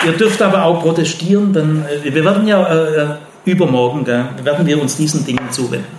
[0.07, 3.09] Ihr dürft aber auch protestieren, denn äh, wir werden ja äh, äh
[3.45, 5.99] übermorgen, gell, werden wir uns diesen Dingen zuwenden.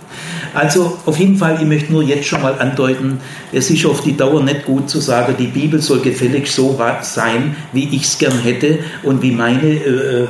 [0.54, 3.20] Also auf jeden Fall, ich möchte nur jetzt schon mal andeuten,
[3.52, 7.56] es ist auf die Dauer nicht gut zu sagen, die Bibel soll gefällig so sein,
[7.72, 10.26] wie ich es gern hätte und wie meine äh,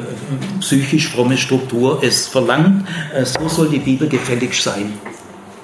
[0.61, 2.87] psychisch fromme Struktur es verlangt.
[3.15, 4.93] Äh, so soll die Bibel gefällig sein.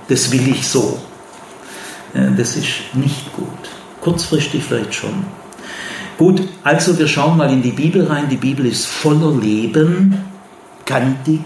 [0.08, 0.98] Das will ich so.
[2.14, 3.46] Äh, das ist nicht gut.
[4.00, 5.24] Kurzfristig vielleicht schon.
[6.16, 8.28] Gut, also wir schauen mal in die Bibel rein.
[8.28, 10.18] Die Bibel ist voller Leben,
[10.84, 11.42] kantig,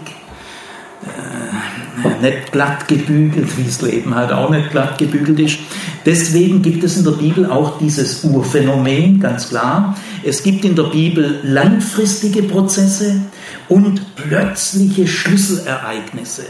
[2.21, 5.59] nicht glatt gebügelt, wie das Leben halt auch nicht glatt gebügelt ist.
[6.05, 9.95] Deswegen gibt es in der Bibel auch dieses Urphänomen, ganz klar.
[10.23, 13.21] Es gibt in der Bibel langfristige Prozesse
[13.69, 16.43] und plötzliche Schlüsselereignisse.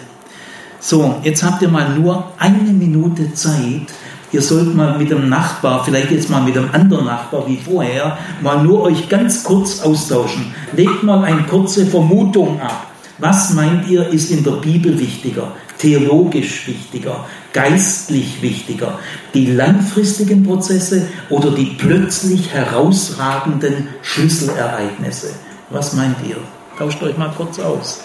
[0.79, 3.87] So, jetzt habt ihr mal nur eine Minute Zeit.
[4.31, 8.17] Ihr sollt mal mit dem Nachbar, vielleicht jetzt mal mit einem anderen Nachbar wie vorher,
[8.41, 10.53] mal nur euch ganz kurz austauschen.
[10.75, 12.92] Legt mal eine kurze Vermutung ab.
[13.19, 18.99] Was meint ihr, ist in der Bibel wichtiger, theologisch wichtiger, geistlich wichtiger?
[19.33, 25.33] Die langfristigen Prozesse oder die plötzlich herausragenden Schlüsselereignisse?
[25.69, 26.37] Was meint ihr?
[26.77, 28.01] Tauscht euch mal kurz aus.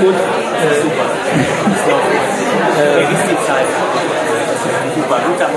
[0.00, 1.06] Gut, äh, super.
[2.78, 3.68] Äh, ist die Zeit?
[4.94, 5.56] Super, gut, danke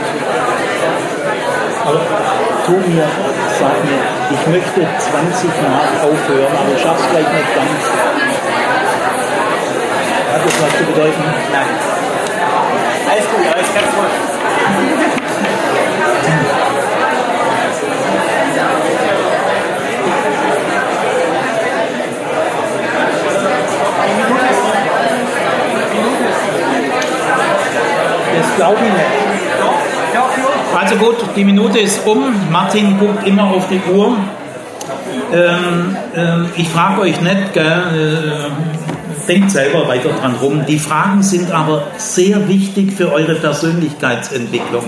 [1.86, 2.02] aber
[2.66, 3.02] Tobi
[3.60, 7.82] sagt mir, ich möchte 20 Mal aufhören, aber ich schaff's gleich nicht ganz.
[10.34, 11.24] Hat das was zu bedeuten?
[11.52, 11.68] Nein.
[13.10, 15.09] Alles gut, alles ganz gut.
[28.38, 29.30] Das glaube ich nicht.
[30.80, 32.34] Also gut, die Minute ist um.
[32.52, 34.18] Martin guckt immer auf die Uhr.
[35.34, 40.66] Ähm, ähm, ich frage euch nicht, gell, äh, denkt selber weiter dran rum.
[40.68, 44.86] Die Fragen sind aber sehr wichtig für eure Persönlichkeitsentwicklung.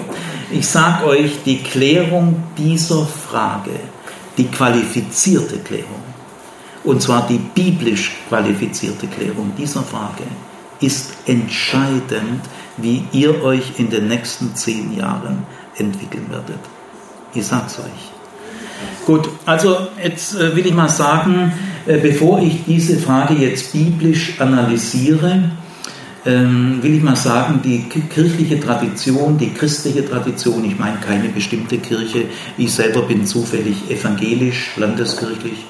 [0.52, 3.72] Ich sage euch, die Klärung dieser Frage,
[4.38, 6.02] die qualifizierte Klärung,
[6.84, 10.24] und zwar die biblisch qualifizierte Klärung dieser Frage,
[10.80, 12.42] ist entscheidend,
[12.78, 15.44] wie ihr euch in den nächsten zehn Jahren
[15.78, 16.60] entwickeln werdet.
[17.34, 19.06] Ich sag's euch.
[19.06, 21.54] Gut, also jetzt äh, will ich mal sagen,
[21.86, 25.52] äh, bevor ich diese Frage jetzt biblisch analysiere,
[26.26, 31.80] ähm, will ich mal sagen, die kirchliche Tradition, die christliche Tradition, ich meine keine bestimmte
[31.80, 32.26] Kirche,
[32.58, 35.66] ich selber bin zufällig evangelisch, landeskirchlich,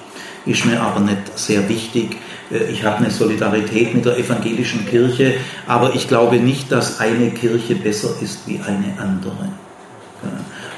[0.45, 2.17] ist mir aber nicht sehr wichtig.
[2.51, 5.35] Äh, ich habe eine Solidarität mit der evangelischen Kirche,
[5.67, 9.49] aber ich glaube nicht, dass eine Kirche besser ist wie eine andere.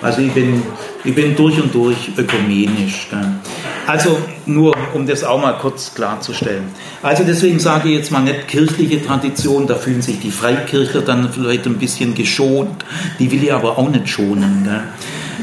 [0.02, 0.62] Also ich bin,
[1.06, 3.08] ich bin durch und durch ökumenisch.
[3.88, 6.66] Also nur, um das auch mal kurz klarzustellen.
[7.02, 11.32] Also deswegen sage ich jetzt mal nicht kirchliche Tradition, da fühlen sich die Freikirchler dann
[11.32, 12.84] vielleicht ein bisschen geschont,
[13.20, 14.68] die will ich aber auch nicht schonen.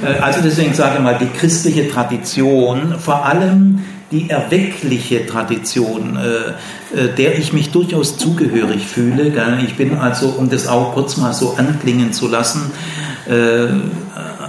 [0.02, 6.98] Äh, also deswegen sage ich mal, die christliche Tradition, vor allem die erweckliche Tradition, äh,
[6.98, 9.32] äh, der ich mich durchaus zugehörig fühle.
[9.64, 12.72] Ich bin also, um das auch kurz mal so anklingen zu lassen,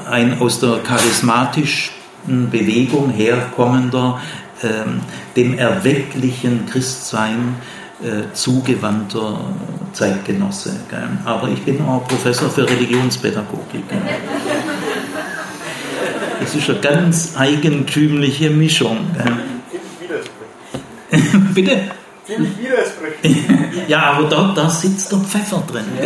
[0.09, 1.91] ein aus der charismatischen
[2.49, 4.19] Bewegung herkommender,
[4.63, 5.01] ähm,
[5.35, 7.55] dem erwecklichen Christsein
[8.01, 9.39] äh, zugewandter
[9.93, 10.71] Zeitgenosse.
[11.25, 13.87] Aber ich bin auch Professor für Religionspädagogik.
[13.87, 13.99] Gell?
[16.53, 18.97] Das ist eine ganz eigentümliche Mischung.
[21.53, 21.77] Bitte?
[22.25, 23.37] Ziemlich widersprüchlich.
[23.87, 25.85] ja, aber da, da sitzt der Pfeffer drin.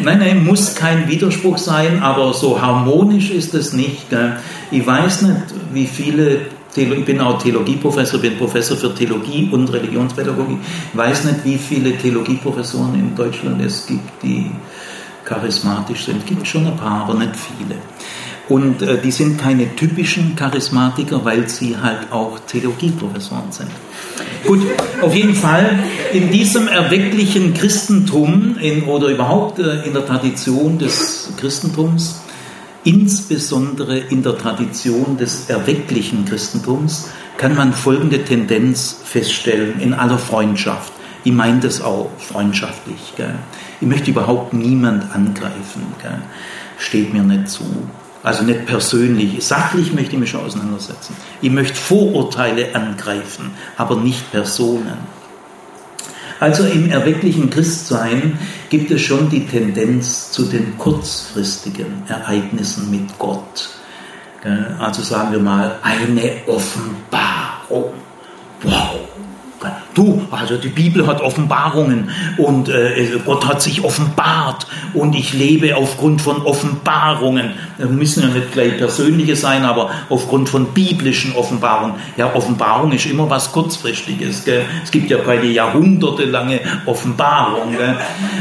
[0.00, 4.08] Nein, nein, muss kein Widerspruch sein, aber so harmonisch ist es nicht.
[4.08, 4.36] Gell?
[4.70, 6.42] Ich weiß nicht, wie viele,
[6.76, 10.58] ich bin auch Theologieprofessor, bin Professor für Theologie und Religionspädagogik,
[10.92, 14.48] ich weiß nicht, wie viele Theologieprofessoren in Deutschland es gibt, die
[15.28, 16.26] charismatisch sind.
[16.26, 17.76] Gibt schon ein paar, aber nicht viele.
[18.48, 23.70] Und äh, die sind keine typischen Charismatiker, weil sie halt auch Theologieprofessoren sind.
[24.46, 24.62] Gut,
[25.02, 25.78] auf jeden Fall
[26.12, 32.22] in diesem erwecklichen Christentum in, oder überhaupt äh, in der Tradition des Christentums,
[32.84, 40.92] insbesondere in der Tradition des erwecklichen Christentums, kann man folgende Tendenz feststellen in aller Freundschaft.
[41.24, 43.12] Ich meine das auch freundschaftlich.
[43.16, 43.34] Gell?
[43.80, 45.86] Ich möchte überhaupt niemand angreifen.
[46.02, 46.18] Gell?
[46.78, 47.64] Steht mir nicht zu.
[48.22, 49.44] Also nicht persönlich.
[49.44, 51.16] Sachlich möchte ich mich schon auseinandersetzen.
[51.40, 55.18] Ich möchte Vorurteile angreifen, aber nicht Personen.
[56.40, 58.38] Also im erwecklichen Christsein
[58.70, 63.70] gibt es schon die Tendenz zu den kurzfristigen Ereignissen mit Gott.
[64.78, 67.92] Also sagen wir mal eine Offenbarung.
[68.62, 69.00] Wow,
[69.94, 75.74] Du, also die Bibel hat Offenbarungen und äh, Gott hat sich offenbart und ich lebe
[75.76, 77.54] aufgrund von Offenbarungen.
[77.76, 81.96] Das müssen ja nicht gleich persönliche sein, aber aufgrund von biblischen Offenbarungen.
[82.16, 84.44] Ja, Offenbarung ist immer was Kurzfristiges.
[84.44, 84.64] Gell?
[84.84, 87.72] Es gibt ja keine jahrhundertelange Offenbarung.
[87.76, 87.96] Gell?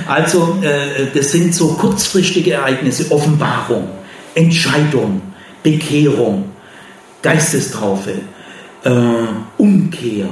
[0.08, 3.12] Also äh, das sind so kurzfristige Ereignisse.
[3.12, 3.88] Offenbarung,
[4.36, 5.24] Entscheidung,
[5.64, 6.52] Bekehrung,
[7.24, 8.20] Geistestraufe,
[8.84, 8.92] äh,
[9.58, 10.28] Umkehr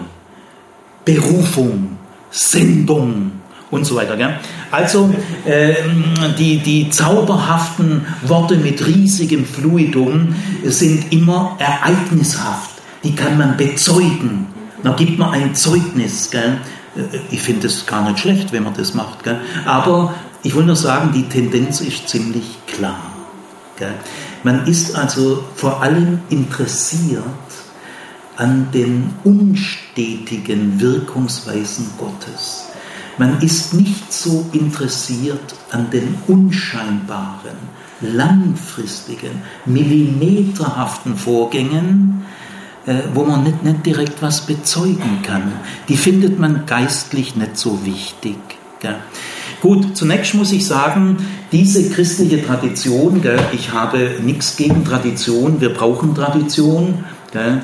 [1.05, 1.97] Berufung,
[2.31, 3.31] Sendung
[3.71, 4.17] und so weiter.
[4.17, 4.37] Gell?
[4.71, 5.13] Also
[5.45, 5.75] äh,
[6.37, 12.71] die, die zauberhaften Worte mit riesigem Fluidum sind immer ereignishaft.
[13.03, 14.47] Die kann man bezeugen.
[14.83, 16.31] Da gibt man ein Zeugnis.
[16.31, 16.57] Gell?
[16.95, 19.23] Äh, ich finde es gar nicht schlecht, wenn man das macht.
[19.23, 19.39] Gell?
[19.65, 22.99] Aber ich will nur sagen, die Tendenz ist ziemlich klar.
[24.43, 27.23] Man ist also vor allem interessiert
[28.37, 32.67] an den unstetigen Wirkungsweisen Gottes.
[33.17, 37.55] Man ist nicht so interessiert an den unscheinbaren,
[38.01, 42.25] langfristigen, millimeterhaften Vorgängen,
[42.85, 45.53] äh, wo man nicht, nicht direkt was bezeugen kann.
[45.87, 48.37] Die findet man geistlich nicht so wichtig.
[48.81, 48.97] Gell?
[49.61, 51.17] Gut, zunächst muss ich sagen,
[51.53, 57.57] diese christliche Tradition, gell, ich habe nichts gegen Tradition, wir brauchen Tradition, äh,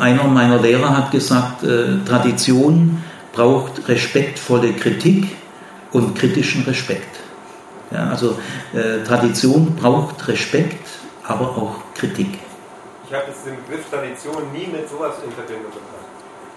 [0.00, 5.36] einer meiner Lehrer hat gesagt, äh, Tradition braucht respektvolle Kritik
[5.92, 7.20] und kritischen Respekt.
[7.90, 8.38] also
[8.72, 10.86] äh, Tradition braucht Respekt,
[11.22, 12.38] aber auch Kritik.
[13.06, 16.04] Ich habe den Begriff Tradition nie mit sowas in Verbindung gebracht.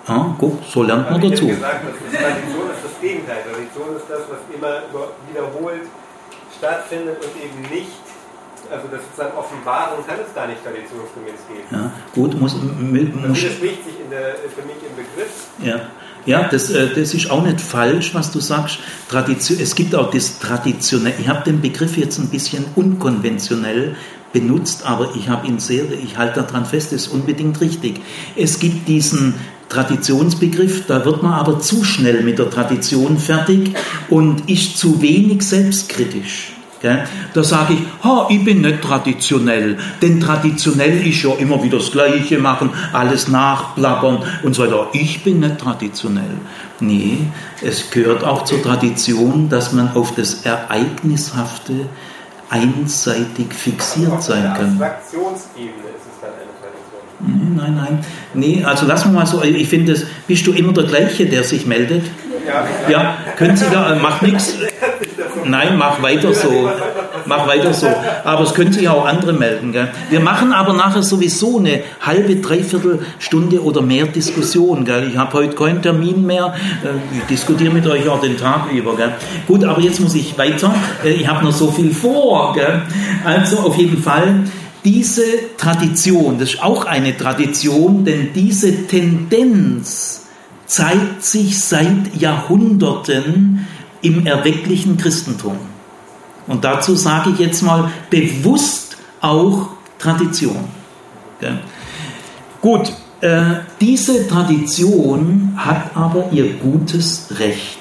[0.08, 1.48] Ah, guck, so lernt man dazu.
[1.48, 3.44] Gesagt, Tradition ist das Gegenteil.
[3.44, 4.84] Tradition ist das, was immer
[5.30, 5.84] wiederholt
[6.58, 8.07] stattfindet und eben nicht
[8.72, 11.68] also das sozusagen Offenbarung kann es gar nicht traditionsgemäß geben.
[11.72, 15.48] Ja, gut, muss, muss widerspricht sich in der, für mich im Begriff.
[15.64, 15.90] Ja,
[16.26, 18.80] ja das, äh, das ist auch nicht falsch, was du sagst.
[19.10, 21.16] Tradition, es gibt auch das Traditionelle.
[21.20, 23.96] Ich habe den Begriff jetzt ein bisschen unkonventionell
[24.34, 28.02] benutzt, aber ich habe ihn sehr, ich halte daran fest, das ist unbedingt richtig.
[28.36, 29.36] Es gibt diesen
[29.70, 33.76] Traditionsbegriff, da wird man aber zu schnell mit der Tradition fertig
[34.10, 36.57] und ist zu wenig selbstkritisch.
[36.82, 41.92] Da sage ich, ha, ich bin nicht traditionell, denn traditionell ist ja immer wieder das
[41.92, 44.88] Gleiche machen, alles nachplappern und so weiter.
[44.94, 46.38] Ich bin nicht traditionell.
[46.80, 47.20] Nee,
[47.62, 51.88] es gehört auch zur Tradition, dass man auf das Ereignishafte
[52.50, 54.78] einseitig fixiert sein kann.
[54.78, 55.34] Tradition.
[57.56, 61.26] Nein, nein, nee, also lassen wir mal so, ich finde, bist du immer der gleiche,
[61.26, 62.04] der sich meldet?
[62.90, 64.56] Ja, können Sie da, macht nichts.
[65.46, 66.70] Nein, mach weiter so.
[67.26, 67.88] Mach weiter so.
[68.24, 69.72] Aber es können sich auch andere melden.
[69.72, 69.90] Gell?
[70.10, 74.86] Wir machen aber nachher sowieso eine halbe, dreiviertel Stunde oder mehr Diskussion.
[74.86, 75.10] Gell?
[75.10, 76.54] Ich habe heute keinen Termin mehr.
[76.84, 78.96] Äh, ich diskutiere mit euch auch den Tag über.
[78.96, 79.14] Gell?
[79.48, 80.74] Gut, aber jetzt muss ich weiter.
[81.04, 82.54] Äh, ich habe noch so viel vor.
[82.54, 82.84] Gell?
[83.26, 84.44] Also auf jeden Fall
[84.84, 85.24] diese
[85.58, 90.27] Tradition, das ist auch eine Tradition, denn diese Tendenz
[90.68, 93.66] zeigt sich seit Jahrhunderten
[94.02, 95.58] im erwecklichen Christentum.
[96.46, 100.66] Und dazu sage ich jetzt mal bewusst auch Tradition.
[101.38, 101.54] Okay.
[102.62, 107.80] Gut, äh, diese Tradition hat aber ihr gutes Recht,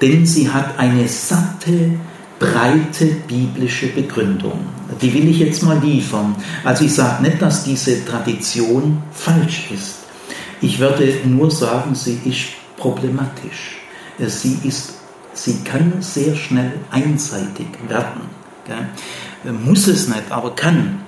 [0.00, 1.92] denn sie hat eine satte,
[2.38, 4.60] breite biblische Begründung.
[5.02, 6.36] Die will ich jetzt mal liefern.
[6.64, 9.97] Also ich sage nicht, dass diese Tradition falsch ist.
[10.60, 13.78] Ich würde nur sagen, sie ist problematisch.
[14.18, 14.98] Sie ist
[15.38, 18.22] sie kann sehr schnell einseitig werden.
[18.66, 19.52] Gell?
[19.52, 21.00] Muss es nicht, aber kann.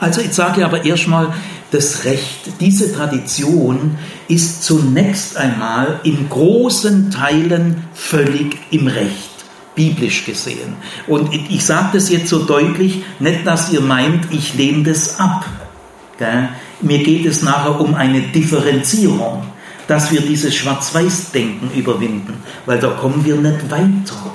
[0.00, 1.32] Also ich sage aber erstmal
[1.70, 2.60] das Recht.
[2.60, 9.30] Diese Tradition ist zunächst einmal in großen Teilen völlig im Recht,
[9.74, 10.76] biblisch gesehen.
[11.06, 15.44] Und ich sage das jetzt so deutlich, nicht dass ihr meint, ich lehne das ab.
[16.18, 16.50] Gell?
[16.80, 19.42] Mir geht es nachher um eine Differenzierung
[19.88, 22.34] dass wir dieses Schwarz-Weiß-Denken überwinden,
[22.66, 24.32] weil da kommen wir nicht weiter.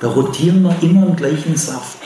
[0.00, 1.98] Da rotieren wir immer im gleichen Saft.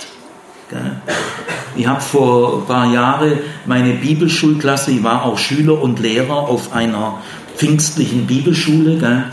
[1.76, 6.72] Ich habe vor ein paar Jahren meine Bibelschulklasse, ich war auch Schüler und Lehrer auf
[6.72, 7.20] einer
[7.60, 8.96] pfingstlichen Bibelschule.
[8.96, 9.24] Gell?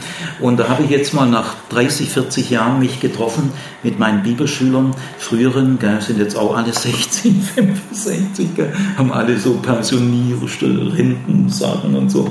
[0.42, 3.52] Und da habe ich jetzt mal nach 30, 40 Jahren mich getroffen
[3.84, 9.54] mit meinen Bibelschülern, früheren, gell, sind jetzt auch alle 60, 65, gell, haben alle so
[9.54, 12.30] pensionierte Rentensachen und so.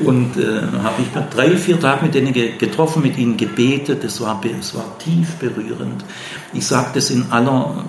[0.00, 4.02] Und äh, habe ich drei, vier Tage mit denen getroffen, mit ihnen gebetet.
[4.02, 6.04] Es war, es war tief berührend.
[6.52, 7.84] Ich sage das in aller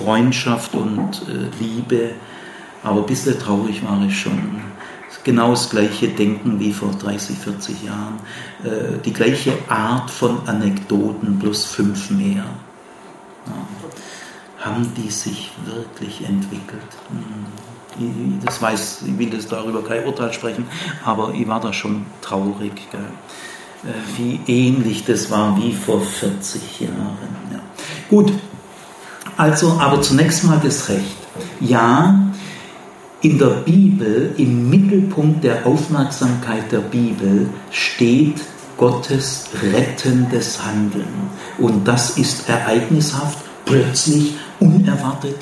[0.00, 2.12] Freundschaft und äh, Liebe,
[2.82, 4.60] aber ein bisschen traurig war ich schon
[5.24, 8.18] genau das gleiche Denken wie vor 30, 40 Jahren,
[8.64, 12.44] äh, die gleiche Art von Anekdoten plus fünf mehr.
[14.58, 16.80] Haben die sich wirklich entwickelt?
[17.08, 18.40] Hm.
[18.44, 20.66] Das weiß, ich will das darüber kein Urteil sprechen,
[21.04, 22.72] aber ich war da schon traurig?
[22.92, 27.16] Äh, wie ähnlich das war wie vor 40 Jahren.
[27.52, 27.60] Ja.
[28.08, 28.32] Gut,
[29.40, 31.16] also aber zunächst mal das Recht.
[31.60, 32.30] Ja,
[33.22, 38.36] in der Bibel, im Mittelpunkt der Aufmerksamkeit der Bibel steht
[38.76, 41.30] Gottes rettendes Handeln.
[41.58, 45.36] Und das ist ereignishaft, plötzlich, unerwartet,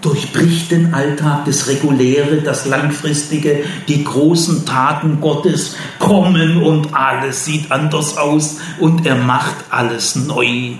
[0.00, 7.72] durchbricht den Alltag, das Reguläre, das Langfristige, die großen Taten Gottes kommen und alles sieht
[7.72, 10.74] anders aus und er macht alles neu.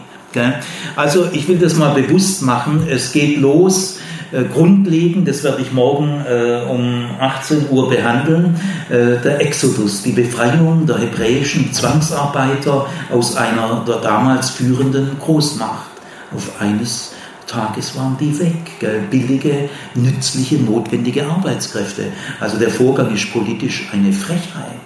[0.97, 2.87] Also ich will das mal bewusst machen.
[2.89, 3.99] Es geht los
[4.33, 10.13] äh, grundlegend, das werde ich morgen äh, um 18 Uhr behandeln, äh, der Exodus, die
[10.13, 15.91] Befreiung der hebräischen Zwangsarbeiter aus einer der damals führenden Großmacht.
[16.35, 17.13] Auf eines
[17.47, 22.05] Tages waren die weg, billige, nützliche, notwendige Arbeitskräfte.
[22.41, 24.81] Also der Vorgang ist politisch eine Frechheit.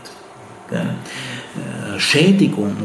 [0.69, 0.89] Gell?
[1.57, 2.76] Äh, Schädigung.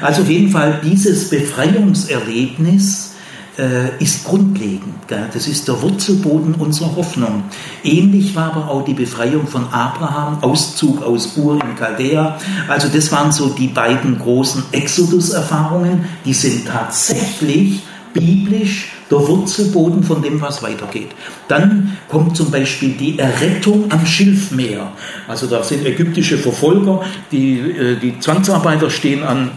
[0.00, 3.14] Also auf jeden Fall dieses Befreiungserlebnis
[3.58, 4.94] äh, ist grundlegend.
[5.08, 7.44] Das ist der Wurzelboden unserer Hoffnung.
[7.82, 12.38] Ähnlich war aber auch die Befreiung von Abraham, Auszug aus Ur in Chaldea.
[12.68, 16.04] Also das waren so die beiden großen Exodus-Erfahrungen.
[16.24, 17.82] Die sind tatsächlich
[18.12, 21.08] biblisch der Wurzelboden von dem, was weitergeht.
[21.48, 24.92] Dann kommt zum Beispiel die Errettung am Schilfmeer.
[25.26, 27.02] Also da sind ägyptische Verfolger,
[27.32, 29.50] die, äh, die Zwangsarbeiter stehen an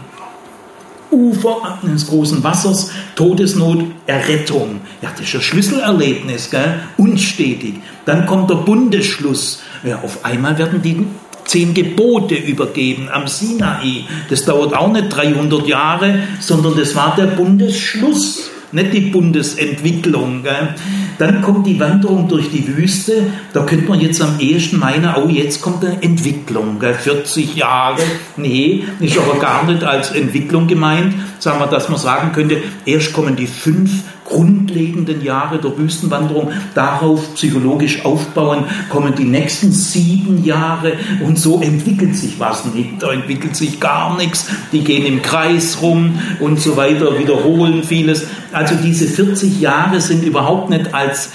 [1.12, 4.80] Ufer eines großen Wassers, Todesnot, Errettung.
[5.02, 6.80] Ja, das ist ein Schlüsselerlebnis, gell?
[6.96, 7.74] unstetig.
[8.06, 9.62] Dann kommt der Bundesschluss.
[9.84, 11.04] Ja, auf einmal werden die
[11.44, 14.04] zehn Gebote übergeben am Sinai.
[14.30, 20.42] Das dauert auch nicht 300 Jahre, sondern das war der Bundesschluss nicht die Bundesentwicklung.
[20.42, 20.74] Gell?
[21.18, 23.26] Dann kommt die Wanderung durch die Wüste.
[23.52, 26.78] Da könnte man jetzt am ehesten meinen, oh, jetzt kommt eine Entwicklung.
[26.78, 26.94] Gell?
[26.94, 28.02] 40 Jahre.
[28.36, 31.14] Nee, ist aber gar nicht als Entwicklung gemeint.
[31.38, 33.90] Sagen wir, dass man sagen könnte, erst kommen die fünf
[34.24, 40.94] grundlegenden Jahre der Wüstenwanderung darauf psychologisch aufbauen, kommen die nächsten sieben Jahre
[41.24, 43.02] und so entwickelt sich was nicht.
[43.02, 44.46] Da entwickelt sich gar nichts.
[44.72, 48.26] Die gehen im Kreis rum und so weiter, wiederholen vieles.
[48.52, 51.30] Also diese 40 Jahre sind überhaupt nicht als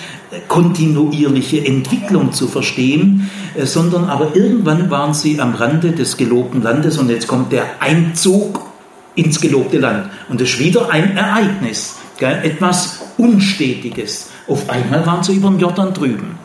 [0.47, 6.97] kontinuierliche Entwicklung zu verstehen, äh, sondern aber irgendwann waren sie am Rande des gelobten Landes
[6.97, 8.61] und jetzt kommt der Einzug
[9.15, 10.09] ins gelobte Land.
[10.29, 11.96] Und das ist wieder ein Ereignis.
[12.17, 12.39] Gell?
[12.43, 14.31] Etwas Unstetiges.
[14.47, 16.37] Auf einmal waren sie über dem Jordan drüben.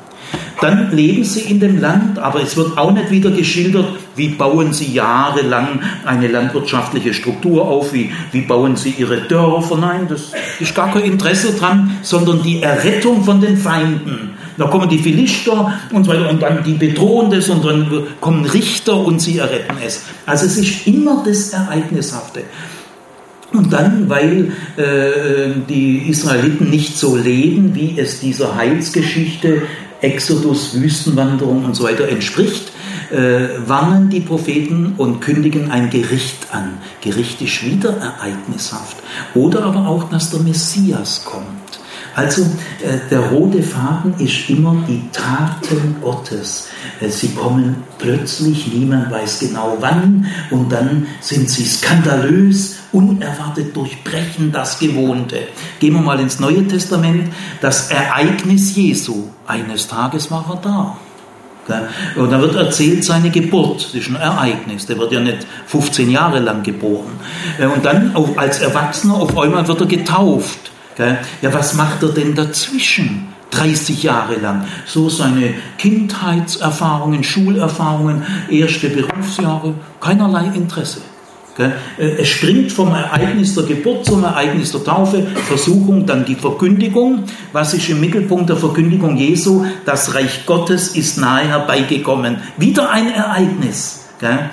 [0.60, 4.72] Dann leben sie in dem Land, aber es wird auch nicht wieder geschildert, wie bauen
[4.72, 9.76] sie jahrelang eine landwirtschaftliche Struktur auf, wie, wie bauen sie ihre Dörfer.
[9.76, 14.34] Nein, das ist gar kein Interesse dran, sondern die Errettung von den Feinden.
[14.56, 18.44] Da kommen die Philister und so weiter und dann die bedrohen das und dann kommen
[18.44, 20.04] Richter und sie erretten es.
[20.26, 22.44] Also es ist immer das Ereignishafte.
[23.52, 29.62] Und dann, weil äh, die Israeliten nicht so leben, wie es dieser Heilsgeschichte,
[30.00, 32.72] Exodus, Wüstenwanderung und so weiter entspricht,
[33.12, 36.78] äh, warnen die Propheten und kündigen ein Gericht an.
[37.02, 38.96] Gericht ist wieder ereignishaft.
[39.34, 41.61] Oder aber auch, dass der Messias kommt.
[42.14, 46.68] Also äh, der rote Faden ist immer die Taten Gottes.
[47.00, 54.52] Äh, sie kommen plötzlich, niemand weiß genau wann, und dann sind sie skandalös, unerwartet durchbrechen
[54.52, 55.38] das Gewohnte.
[55.80, 57.32] Gehen wir mal ins Neue Testament.
[57.60, 59.28] Das Ereignis Jesu.
[59.46, 60.96] Eines Tages war er da.
[62.16, 66.10] Und da wird erzählt seine Geburt, das ist ein Ereignis, der wird ja nicht 15
[66.10, 67.12] Jahre lang geboren.
[67.58, 70.71] Äh, und dann als Erwachsener auf einmal wird er getauft.
[70.98, 73.28] Ja, was macht er denn dazwischen?
[73.50, 74.64] 30 Jahre lang.
[74.86, 81.02] So seine Kindheitserfahrungen, Schulerfahrungen, erste Berufsjahre, keinerlei Interesse.
[81.98, 87.24] Es springt vom Ereignis der Geburt zum Ereignis der Taufe, Versuchung, dann die Verkündigung.
[87.52, 89.66] Was ist im Mittelpunkt der Verkündigung Jesu?
[89.84, 92.38] Das Reich Gottes ist nahe herbeigekommen.
[92.56, 94.06] Wieder ein Ereignis.
[94.18, 94.48] Da,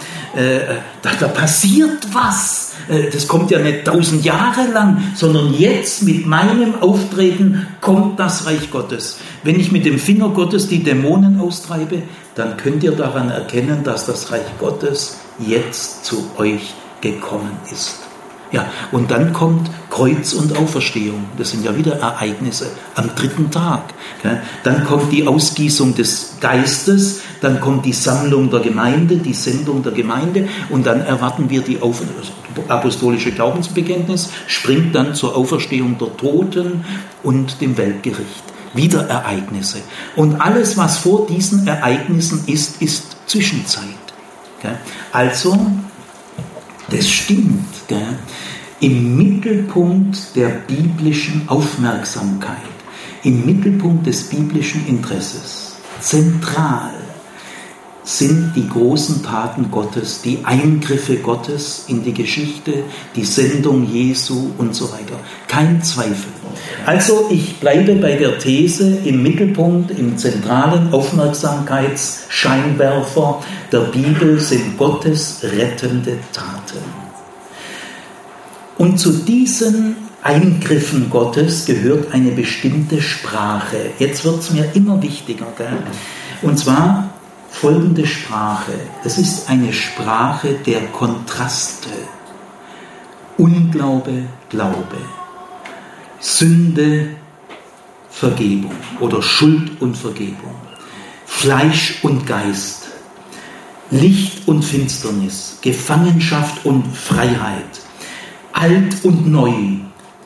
[1.02, 2.68] da passiert was.
[2.90, 8.46] Äh, das kommt ja nicht tausend Jahre lang, sondern jetzt mit meinem Auftreten kommt das
[8.46, 9.20] Reich Gottes.
[9.44, 12.02] Wenn ich mit dem Finger Gottes die Dämonen austreibe,
[12.36, 18.00] dann könnt ihr daran erkennen, dass das Reich Gottes jetzt zu euch gekommen ist.
[18.52, 21.26] Ja, und dann kommt Kreuz und Auferstehung.
[21.38, 22.66] Das sind ja wieder Ereignisse
[22.96, 23.94] am dritten Tag.
[24.64, 29.92] Dann kommt die Ausgießung des Geistes, dann kommt die Sammlung der Gemeinde, die Sendung der
[29.92, 32.02] Gemeinde und dann erwarten wir die Auf
[32.68, 36.84] apostolische Glaubensbekenntnis, springt dann zur Auferstehung der Toten
[37.24, 38.43] und dem Weltgericht.
[38.74, 39.80] Wieder Ereignisse.
[40.16, 43.84] Und alles, was vor diesen Ereignissen ist, ist Zwischenzeit.
[45.12, 45.57] Also,
[46.89, 47.66] das stimmt.
[48.82, 52.55] Im Mittelpunkt der biblischen Aufmerksamkeit,
[53.24, 56.91] im Mittelpunkt des biblischen Interesses, zentral
[58.10, 62.86] sind die großen Taten Gottes, die Eingriffe Gottes in die Geschichte,
[63.16, 65.20] die Sendung Jesu und so weiter.
[65.47, 66.32] Kein Zweifel.
[66.88, 75.41] Also ich bleibe bei der These, im Mittelpunkt, im zentralen Aufmerksamkeitsscheinwerfer der Bibel sind Gottes
[75.43, 76.80] rettende Taten.
[78.80, 83.91] Und zu diesen Eingriffen Gottes gehört eine bestimmte Sprache.
[83.99, 85.45] Jetzt wird es mir immer wichtiger.
[85.55, 85.78] Gell?
[86.41, 87.09] Und zwar
[87.52, 88.74] folgende Sprache.
[89.04, 91.89] Es ist eine Sprache der Kontraste.
[93.38, 94.97] Unglaube, Glaube.
[96.20, 97.10] Sünde,
[98.10, 100.56] Vergebung oder Schuld und Vergebung.
[101.26, 102.88] Fleisch und Geist.
[103.91, 105.58] Licht und Finsternis.
[105.62, 107.80] Gefangenschaft und Freiheit.
[108.52, 109.54] Alt und neu.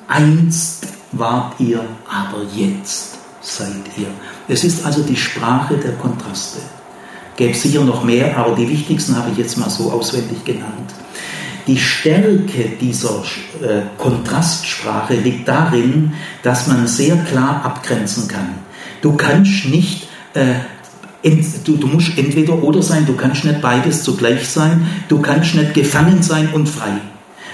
[0.07, 4.07] Einst wart ihr, aber jetzt seid ihr.
[4.47, 6.59] Es ist also die Sprache der Kontraste.
[7.35, 10.93] Gäbe sicher noch mehr, aber die wichtigsten habe ich jetzt mal so auswendig genannt.
[11.65, 13.23] Die Stärke dieser
[13.61, 16.13] äh, Kontrastsprache liegt darin,
[16.43, 18.49] dass man sehr klar abgrenzen kann.
[19.01, 20.55] Du kannst nicht äh,
[21.63, 25.73] Du, du, musst entweder oder sein, du kannst nicht beides zugleich sein, du kannst nicht
[25.73, 26.91] gefangen sein und frei.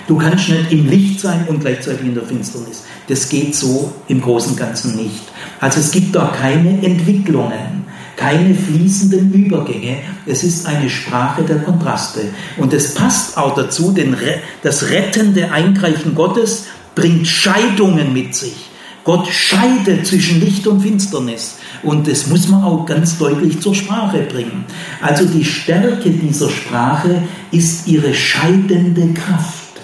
[0.07, 2.86] Du kannst nicht im Licht sein und gleichzeitig in der Finsternis.
[3.07, 5.21] Das geht so im Großen und Ganzen nicht.
[5.59, 7.78] Also es gibt da keine Entwicklungen,
[8.20, 9.99] keine fließenden Übergänge.
[10.26, 12.20] Es ist eine Sprache der Kontraste.
[12.57, 14.17] Und es passt auch dazu, denn
[14.61, 16.65] das rettende Eingreifen Gottes
[16.95, 18.70] bringt Scheidungen mit sich.
[19.05, 21.59] Gott scheidet zwischen Licht und Finsternis.
[21.82, 24.65] Und das muss man auch ganz deutlich zur Sprache bringen.
[25.01, 29.80] Also die Stärke dieser Sprache ist ihre scheidende Kraft,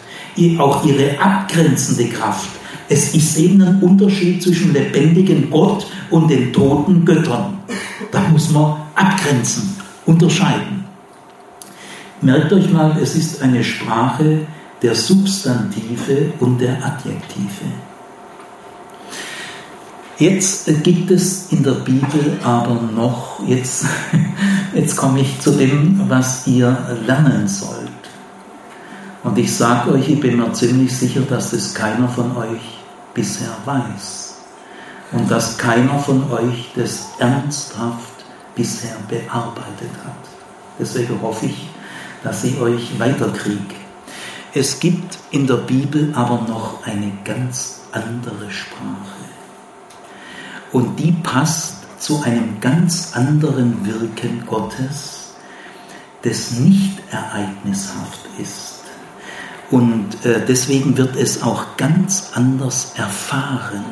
[0.59, 2.49] auch ihre abgrenzende Kraft.
[2.89, 7.59] Es ist eben ein Unterschied zwischen lebendigen Gott und den toten Göttern.
[8.15, 10.85] Da muss man abgrenzen, unterscheiden.
[12.21, 14.47] Merkt euch mal, es ist eine Sprache
[14.81, 17.65] der Substantive und der Adjektive.
[20.17, 23.85] Jetzt gibt es in der Bibel aber noch, jetzt,
[24.73, 26.73] jetzt komme ich zu dem, was ihr
[27.05, 27.89] lernen sollt.
[29.25, 32.79] Und ich sage euch, ich bin mir ziemlich sicher, dass das keiner von euch
[33.13, 34.24] bisher weiß.
[35.15, 40.13] Und dass keiner von euch das ernsthaft bisher bearbeitet hat.
[40.79, 41.69] Deswegen hoffe ich,
[42.23, 43.75] dass ich euch weiterkriege.
[44.53, 49.25] Es gibt in der Bibel aber noch eine ganz andere Sprache
[50.75, 55.33] und die passt zu einem ganz anderen Wirken Gottes,
[56.23, 58.81] das nicht ereignishaft ist.
[59.71, 63.85] Und äh, deswegen wird es auch ganz anders erfahren,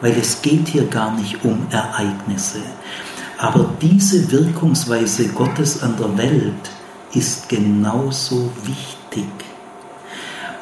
[0.00, 2.60] weil es geht hier gar nicht um Ereignisse.
[3.38, 6.70] Aber diese Wirkungsweise Gottes an der Welt
[7.12, 9.28] ist genauso wichtig.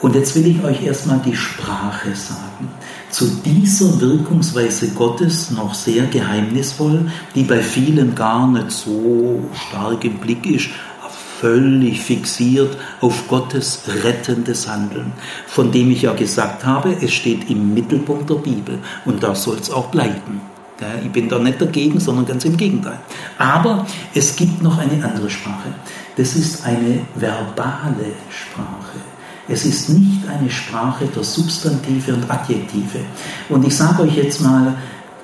[0.01, 2.69] Und jetzt will ich euch erstmal die Sprache sagen
[3.15, 10.19] zu dieser Wirkungsweise Gottes noch sehr geheimnisvoll, die bei vielen gar nicht so stark im
[10.19, 10.71] Blick ist,
[11.45, 15.13] völlig fixiert auf Gottes rettendes Handeln,
[15.47, 19.59] von dem ich ja gesagt habe, es steht im Mittelpunkt der Bibel und da soll
[19.61, 20.41] es auch bleiben.
[21.05, 22.99] Ich bin da nicht dagegen, sondern ganz im Gegenteil.
[23.37, 25.69] Aber es gibt noch eine andere Sprache.
[26.17, 28.99] Das ist eine verbale Sprache.
[29.47, 33.01] Es ist nicht eine Sprache der Substantive und Adjektive.
[33.51, 34.75] Und ich sage euch jetzt mal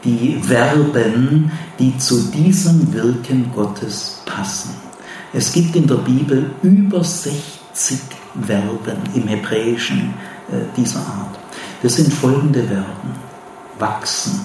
[0.04, 4.89] die Verben, die zu diesem Wirken Gottes passen.
[5.32, 8.00] Es gibt in der Bibel über 60
[8.46, 10.14] Verben im Hebräischen
[10.50, 11.38] äh, dieser Art.
[11.82, 13.30] Das sind folgende Verben.
[13.78, 14.40] Wachsen,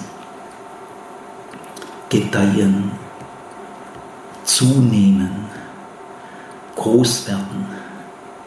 [2.08, 2.92] gedeihen,
[4.44, 5.46] zunehmen,
[6.74, 7.66] groß werden,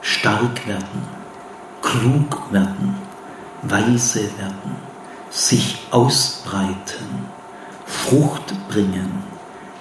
[0.02, 1.04] stark werden,
[1.82, 2.96] klug werden,
[3.62, 4.78] weise werden,
[5.30, 7.28] sich ausbreiten,
[7.86, 9.24] Frucht bringen,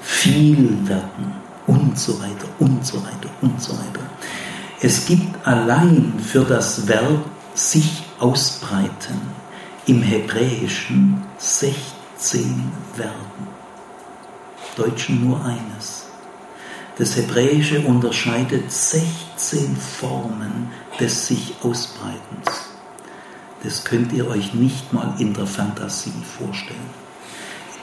[0.02, 1.37] viel werden
[1.68, 4.02] und so weiter und so weiter und so weiter.
[4.80, 9.20] Es gibt allein für das Verb sich ausbreiten
[9.86, 13.48] im Hebräischen 16 Verben.
[14.76, 16.06] Deutschen nur eines.
[16.96, 22.70] Das Hebräische unterscheidet 16 Formen des sich Ausbreitens.
[23.62, 27.07] Das könnt ihr euch nicht mal in der Fantasie vorstellen.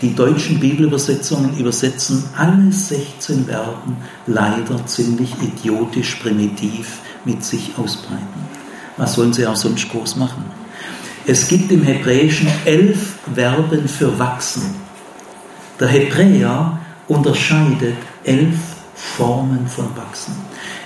[0.01, 8.45] Die deutschen Bibelübersetzungen übersetzen alle 16 Verben leider ziemlich idiotisch primitiv mit sich ausbreiten.
[8.97, 10.45] Was sollen sie auch sonst groß machen?
[11.25, 14.75] Es gibt im Hebräischen elf Verben für wachsen.
[15.79, 18.57] Der Hebräer unterscheidet elf
[18.95, 20.35] Formen von wachsen.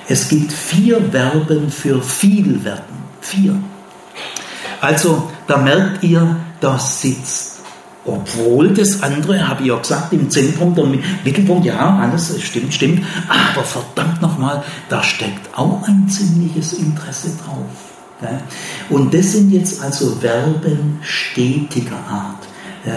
[0.07, 3.09] Es gibt vier Verben für viel werden.
[3.21, 3.61] Vier.
[4.81, 7.58] Also da merkt ihr, da sitzt,
[8.13, 10.85] obwohl das andere, habe ich ja gesagt, im Zentrum, der
[11.23, 17.89] Mittelpunkt, ja, alles stimmt, stimmt, aber verdammt nochmal, da steckt auch ein ziemliches Interesse drauf.
[18.89, 22.47] Und das sind jetzt also Verben stetiger Art.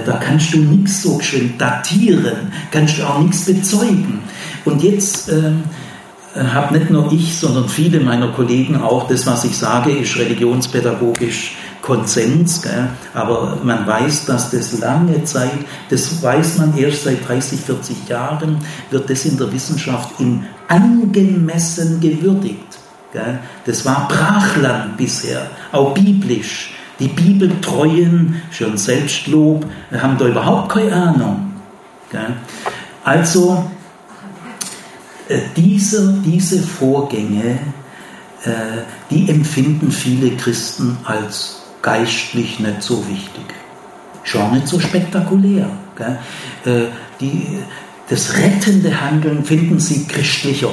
[0.06, 4.20] Da kannst du nichts so schön datieren, kannst du auch nichts bezeugen.
[4.64, 5.64] Und jetzt ähm,
[6.34, 10.16] äh, habe nicht nur ich, sondern viele meiner Kollegen auch, das, was ich sage, ist
[10.16, 12.88] religionspädagogisch Konsens, gell?
[13.12, 15.58] aber man weiß, dass das lange Zeit,
[15.90, 18.58] das weiß man erst seit 30, 40 Jahren,
[18.90, 22.78] wird das in der Wissenschaft in angemessen gewürdigt.
[23.12, 23.40] Gell?
[23.66, 26.72] Das war Brachland bisher, auch biblisch.
[27.00, 31.52] Die Bibeltreuen, schon Selbstlob, haben da überhaupt keine Ahnung.
[32.10, 32.36] Gell?
[33.02, 33.68] Also,
[35.28, 37.58] äh, diese, diese Vorgänge
[38.44, 43.44] äh, die empfinden viele Christen als geistlich nicht so wichtig.
[44.22, 45.68] Schon nicht so spektakulär.
[46.64, 46.86] Äh,
[47.20, 47.58] die,
[48.08, 50.72] das rettende Handeln finden sie christlicher.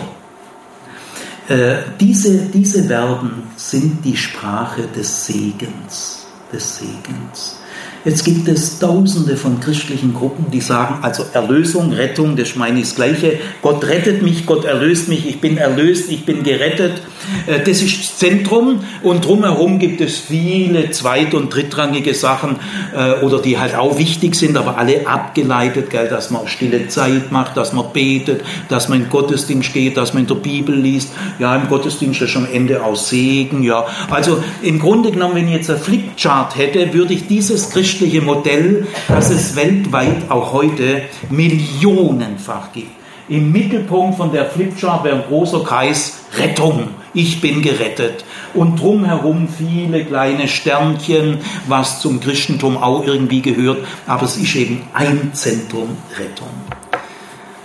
[1.48, 7.59] Äh, diese, diese Verben sind die Sprache des Segens, des Segens.
[8.06, 12.86] Jetzt gibt es tausende von christlichen Gruppen, die sagen, also Erlösung, Rettung, das meine ich
[12.86, 13.40] das Gleiche.
[13.62, 17.02] Gott rettet mich, Gott erlöst mich, ich bin erlöst, ich bin gerettet.
[17.46, 22.56] Äh, das ist das Zentrum und drumherum gibt es viele zweit- und drittrangige Sachen
[22.96, 27.58] äh, oder die halt auch wichtig sind, aber alle abgeleitet, dass man stille Zeit macht,
[27.58, 31.10] dass man betet, dass man in Gottesdienst geht, dass man in der Bibel liest.
[31.38, 33.64] Ja, im Gottesdienst ist am Ende auch Segen.
[33.64, 37.89] Ja, also im Grunde genommen, wenn ich jetzt ein Flipchart hätte, würde ich dieses Christ
[37.90, 42.92] christliche Modell, das es weltweit auch heute millionenfach gibt.
[43.28, 46.90] Im Mittelpunkt von der Flipchart wäre ein großer Kreis Rettung.
[47.16, 48.24] Ich bin gerettet.
[48.54, 53.80] Und drumherum viele kleine Sternchen, was zum Christentum auch irgendwie gehört.
[54.06, 56.48] Aber es ist eben ein Zentrum Rettung.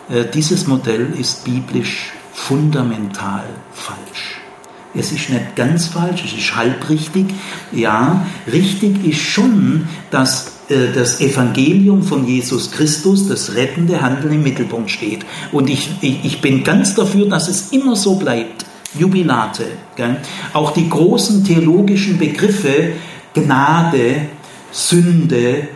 [0.09, 4.34] Äh, dieses Modell ist biblisch fundamental falsch.
[4.95, 7.27] Es ist nicht ganz falsch, es ist halbrichtig.
[7.73, 14.43] Ja, richtig ist schon, dass äh, das Evangelium von Jesus Christus, das rettende Handeln im
[14.43, 15.25] Mittelpunkt steht.
[15.53, 18.65] Und ich, ich bin ganz dafür, dass es immer so bleibt.
[18.99, 19.67] Jubilate.
[19.97, 20.19] Gell?
[20.53, 22.93] Auch die großen theologischen Begriffe
[23.35, 24.29] Gnade,
[24.71, 25.69] Sünde,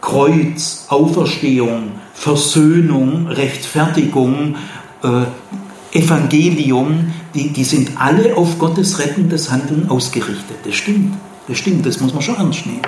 [0.00, 4.56] Kreuz, Auferstehung, Versöhnung, Rechtfertigung,
[5.02, 10.56] äh, Evangelium, die, die sind alle auf Gottes rettendes Handeln ausgerichtet.
[10.64, 11.14] Das stimmt,
[11.46, 12.82] das stimmt, das muss man schon ernst nehmen.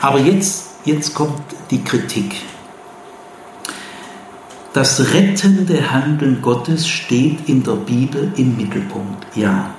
[0.00, 1.40] Aber jetzt, jetzt kommt
[1.70, 2.34] die Kritik.
[4.72, 9.74] Das rettende Handeln Gottes steht in der Bibel im Mittelpunkt, ja.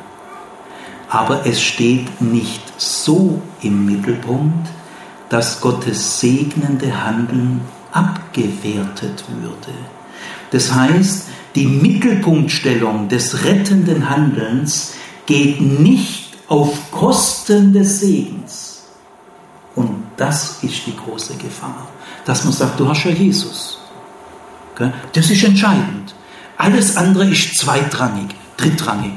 [1.09, 4.67] Aber es steht nicht so im Mittelpunkt,
[5.29, 7.61] dass Gottes segnende Handeln
[7.91, 9.73] abgewertet würde.
[10.51, 14.93] Das heißt, die Mittelpunktstellung des rettenden Handelns
[15.25, 18.83] geht nicht auf Kosten des Segens.
[19.75, 21.87] Und das ist die große Gefahr,
[22.25, 23.79] dass man sagt, du hast ja Jesus.
[25.13, 26.15] Das ist entscheidend.
[26.57, 29.13] Alles andere ist zweitrangig, drittrangig.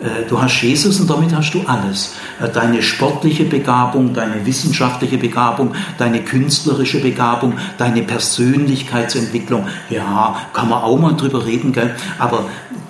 [0.00, 2.14] Äh, du hast Jesus und damit hast du alles.
[2.40, 9.66] Äh, deine sportliche Begabung, deine wissenschaftliche Begabung, deine künstlerische Begabung, deine Persönlichkeitsentwicklung.
[9.88, 11.94] Ja, kann man auch mal drüber reden, gell?
[12.18, 12.44] aber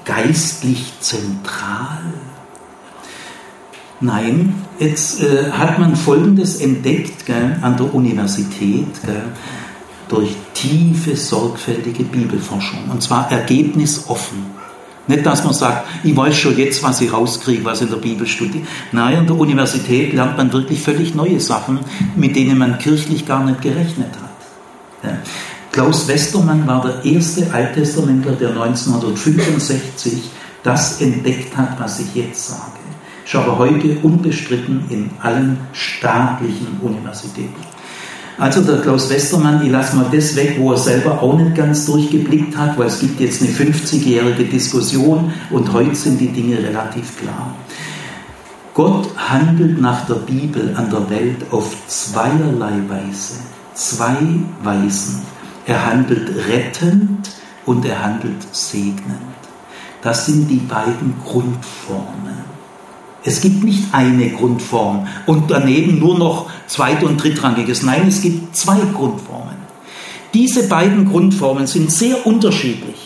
[0.04, 1.98] geistlich zentral.
[4.00, 9.22] Nein, jetzt äh, hat man Folgendes entdeckt gell, an der Universität gell,
[10.08, 14.55] durch tiefe, sorgfältige Bibelforschung, und zwar ergebnisoffen.
[15.08, 18.26] Nicht, dass man sagt, ich weiß schon jetzt, was ich rauskriege, was in der Bibel
[18.26, 18.66] studiert.
[18.92, 21.80] Nein, an der Universität lernt man wirklich völlig neue Sachen,
[22.16, 25.10] mit denen man kirchlich gar nicht gerechnet hat.
[25.10, 25.18] Ja.
[25.70, 30.30] Klaus Westermann war der erste Alttestamentler, der 1965
[30.62, 32.76] das entdeckt hat, was ich jetzt sage.
[33.24, 37.54] Ist aber heute unbestritten in allen staatlichen Universitäten.
[38.38, 41.86] Also der Klaus Westermann, ich lasse mal das weg, wo er selber auch nicht ganz
[41.86, 47.18] durchgeblickt hat, weil es gibt jetzt eine 50-jährige Diskussion und heute sind die Dinge relativ
[47.18, 47.54] klar.
[48.74, 53.36] Gott handelt nach der Bibel an der Welt auf zweierlei Weise,
[53.72, 54.18] zwei
[54.62, 55.22] Weisen.
[55.64, 57.30] Er handelt rettend
[57.64, 59.16] und er handelt segnend.
[60.02, 62.44] Das sind die beiden Grundformen.
[63.24, 67.82] Es gibt nicht eine Grundform und daneben nur noch zweit- und drittrangiges.
[67.82, 69.56] Nein, es gibt zwei Grundformen.
[70.34, 72.96] Diese beiden Grundformen sind sehr unterschiedlich.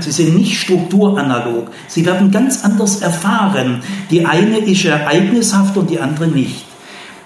[0.00, 1.70] Sie sind nicht strukturanalog.
[1.88, 3.82] Sie werden ganz anders erfahren.
[4.10, 6.66] Die eine ist ereignishaft und die andere nicht.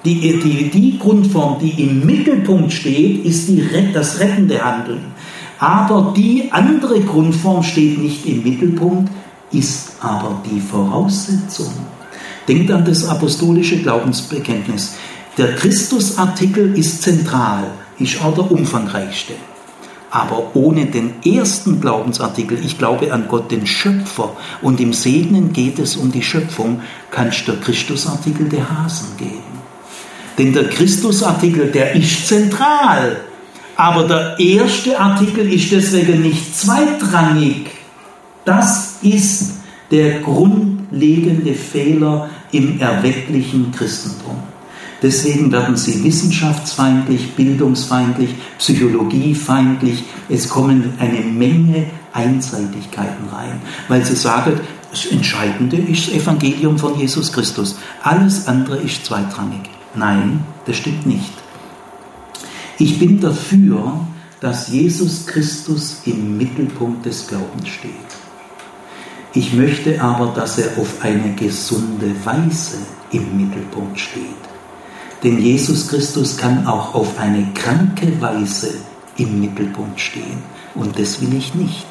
[0.05, 5.01] Die, die, die Grundform, die im Mittelpunkt steht, ist die, das rettende Handeln.
[5.59, 9.11] Aber die andere Grundform steht nicht im Mittelpunkt,
[9.51, 11.73] ist aber die Voraussetzung.
[12.47, 14.95] Denkt an das apostolische Glaubensbekenntnis.
[15.37, 17.65] Der Christusartikel ist zentral,
[17.99, 19.35] ist auch der umfangreichste.
[20.11, 25.79] Aber ohne den ersten Glaubensartikel, ich glaube an Gott, den Schöpfer, und im Segnen geht
[25.79, 26.81] es um die Schöpfung,
[27.11, 29.61] kannst der Christusartikel der Hasen geben.
[30.39, 33.21] Denn der Christusartikel, der ist zentral.
[33.77, 37.67] Aber der erste Artikel ist deswegen nicht zweitrangig.
[38.47, 39.57] Das ist
[39.91, 44.56] der grundlegende Fehler im erwecklichen Christentum.
[45.03, 50.05] Deswegen werden sie wissenschaftsfeindlich, bildungsfeindlich, psychologiefeindlich.
[50.29, 54.59] Es kommen eine Menge Einseitigkeiten rein, weil sie sagen,
[54.97, 57.77] Das Entscheidende ist das Evangelium von Jesus Christus.
[58.03, 59.69] Alles andere ist zweitrangig.
[59.95, 61.33] Nein, das stimmt nicht.
[62.79, 64.01] Ich bin dafür,
[64.41, 67.91] dass Jesus Christus im Mittelpunkt des Glaubens steht.
[69.35, 72.79] Ich möchte aber, dass er auf eine gesunde Weise
[73.13, 74.46] im Mittelpunkt steht.
[75.23, 78.75] Denn Jesus Christus kann auch auf eine kranke Weise
[79.17, 80.43] im Mittelpunkt stehen.
[80.75, 81.87] Und das will ich nicht.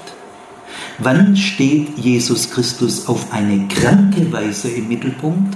[0.99, 5.55] Wann steht Jesus Christus auf eine kranke Weise im Mittelpunkt?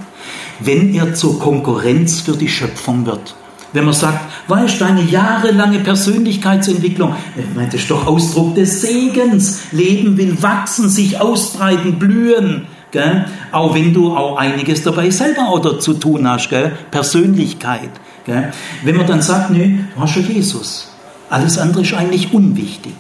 [0.60, 3.36] Wenn er zur Konkurrenz für die Schöpfung wird.
[3.72, 7.16] Wenn man sagt, weißt du, deine jahrelange Persönlichkeitsentwicklung,
[7.56, 9.60] das ist doch Ausdruck des Segens.
[9.72, 12.66] Leben will wachsen, sich ausbreiten, blühen.
[12.92, 13.26] Gell?
[13.52, 16.72] Auch wenn du auch einiges dabei selber oder zu tun hast, gell?
[16.92, 17.92] Persönlichkeit.
[18.26, 18.52] Gell?
[18.84, 20.92] Wenn man dann sagt, nö, du hast schon Jesus.
[21.30, 22.96] Alles andere ist eigentlich unwichtig.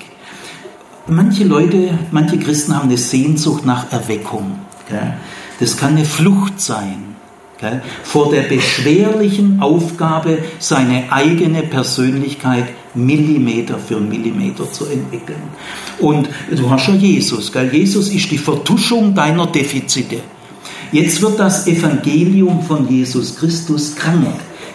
[1.07, 4.59] Manche Leute, manche Christen haben eine Sehnsucht nach Erweckung.
[4.87, 5.13] Gell?
[5.59, 7.15] Das kann eine Flucht sein
[7.59, 12.65] gell, vor der beschwerlichen Aufgabe, seine eigene Persönlichkeit
[12.95, 15.41] Millimeter für Millimeter zu entwickeln.
[15.99, 17.51] Und du hast ja Jesus.
[17.51, 17.69] Gell?
[17.73, 20.21] Jesus ist die Vertuschung deiner Defizite.
[20.91, 24.27] Jetzt wird das Evangelium von Jesus Christus krank.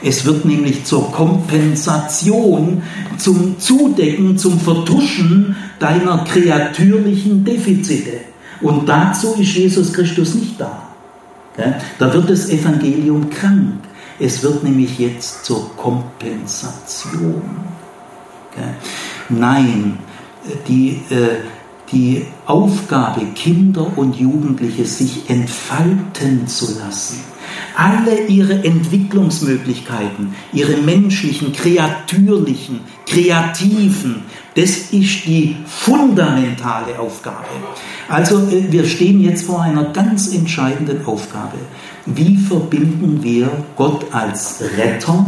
[0.03, 2.83] Es wird nämlich zur Kompensation,
[3.17, 8.21] zum Zudecken, zum Vertuschen deiner kreatürlichen Defizite.
[8.61, 10.89] Und dazu ist Jesus Christus nicht da.
[11.99, 13.81] Da wird das Evangelium krank.
[14.21, 17.43] Es wird nämlich jetzt zur Kompensation.
[19.29, 19.99] Nein,
[20.69, 21.41] die, äh,
[21.93, 27.21] die Aufgabe, Kinder und Jugendliche sich entfalten zu lassen,
[27.77, 34.23] alle ihre Entwicklungsmöglichkeiten, ihre menschlichen, kreatürlichen, kreativen,
[34.55, 37.47] das ist die fundamentale Aufgabe.
[38.09, 41.59] Also äh, wir stehen jetzt vor einer ganz entscheidenden Aufgabe.
[42.07, 45.27] Wie verbinden wir Gott als Retter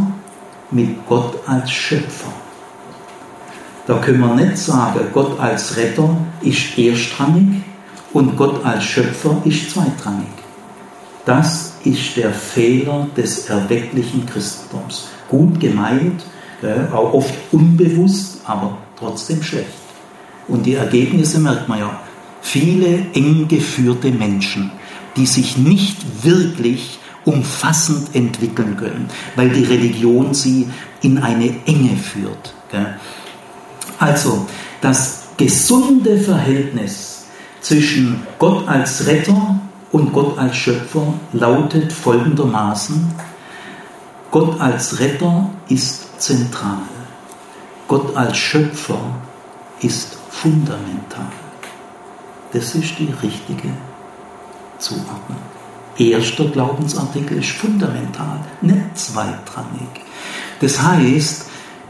[0.71, 2.31] mit Gott als Schöpfer?
[3.87, 7.63] Da können wir nicht sagen, Gott als Retter ist erstrangig
[8.11, 10.27] und Gott als Schöpfer ist zweitrangig.
[11.25, 15.07] Das ist der Fehler des erwecklichen Christentums.
[15.29, 16.21] Gut gemeint,
[16.93, 19.67] auch oft unbewusst, aber trotzdem schlecht.
[20.49, 21.99] Und die Ergebnisse merkt man ja.
[22.41, 24.71] Viele eng geführte Menschen,
[25.15, 30.67] die sich nicht wirklich umfassend entwickeln können, weil die Religion sie
[31.01, 32.53] in eine Enge führt.
[33.99, 34.45] Also
[34.81, 37.25] das gesunde Verhältnis
[37.61, 39.59] zwischen Gott als Retter
[39.91, 43.13] und Gott als Schöpfer lautet folgendermaßen,
[44.31, 46.81] Gott als Retter ist zentral.
[47.87, 48.99] Gott als Schöpfer
[49.81, 51.31] ist fundamental.
[52.51, 53.69] Das ist die richtige
[54.77, 55.37] Zuordnung.
[55.97, 59.89] Erster Glaubensartikel ist fundamental, nicht zweitrangig.
[60.59, 61.45] Das heißt,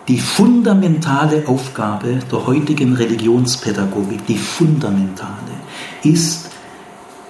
[0.08, 5.58] die fundamentale Aufgabe der heutigen Religionspädagogik, die fundamentale,
[6.04, 6.50] ist,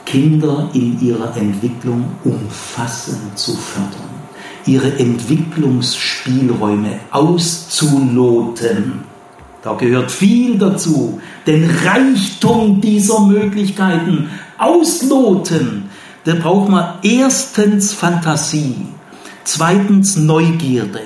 [0.06, 4.18] Kinder in ihrer Entwicklung umfassend zu fördern
[4.68, 9.06] ihre Entwicklungsspielräume auszuloten.
[9.64, 11.22] Da gehört viel dazu.
[11.46, 15.90] Den Reichtum dieser Möglichkeiten ausloten.
[16.26, 18.76] Da braucht man erstens Fantasie,
[19.44, 21.02] zweitens Neugierde,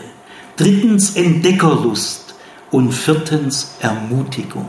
[0.61, 2.35] drittens Entdeckerlust
[2.69, 4.67] und viertens Ermutigung.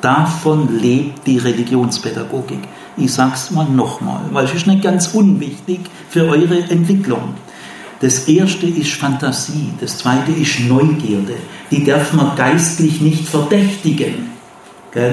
[0.00, 2.60] Davon lebt die Religionspädagogik.
[2.96, 7.34] Ich sage es mal nochmal, weil es ist nicht ganz unwichtig für eure Entwicklung.
[8.00, 11.34] Das erste ist Fantasie, das zweite ist Neugierde.
[11.70, 14.30] Die darf man geistlich nicht verdächtigen.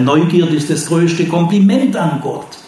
[0.02, 2.60] Neugierde ist das größte Kompliment an Gott.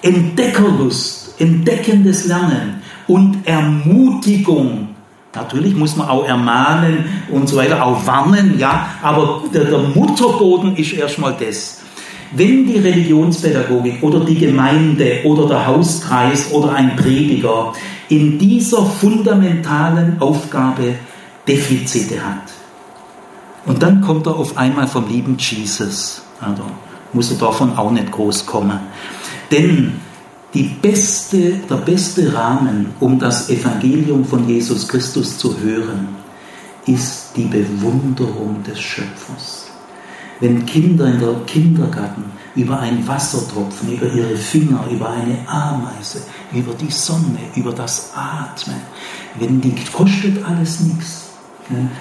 [0.00, 4.89] Entdeckerlust, entdeckendes Lernen und Ermutigung.
[5.34, 10.76] Natürlich muss man auch ermahnen und so weiter, auch warnen, ja, aber der, der Mutterboden
[10.76, 11.82] ist erstmal das.
[12.32, 17.72] Wenn die Religionspädagogik oder die Gemeinde oder der Hauskreis oder ein Prediger
[18.08, 20.94] in dieser fundamentalen Aufgabe
[21.46, 22.52] Defizite hat.
[23.66, 26.22] Und dann kommt er auf einmal vom lieben Jesus.
[26.40, 26.62] Also
[27.12, 28.78] muss er davon auch nicht groß kommen.
[29.50, 30.00] Denn
[30.54, 36.08] die beste, der beste Rahmen, um das Evangelium von Jesus Christus zu hören,
[36.86, 39.66] ist die Bewunderung des Schöpfers.
[40.40, 42.24] Wenn Kinder in der Kindergarten
[42.56, 46.22] über einen Wassertropfen, über ihre Finger, über eine Ameise,
[46.52, 48.80] über die Sonne, über das Atmen.
[49.38, 51.26] Wenn die kostet alles nichts.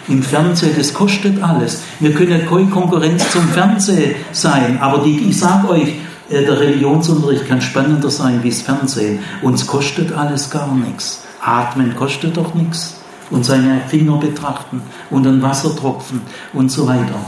[0.08, 1.82] Im Fernsehen, das kostet alles.
[2.00, 5.94] Wir können keine Konkurrenz zum Fernsehen sein, aber die, ich sage euch,
[6.30, 9.20] der Religionsunterricht kann spannender sein wie das Fernsehen.
[9.42, 11.24] Uns kostet alles gar nichts.
[11.42, 12.96] Atmen kostet doch nichts.
[13.32, 16.22] Und seine Finger betrachten und einen Wassertropfen
[16.54, 17.20] und so weiter.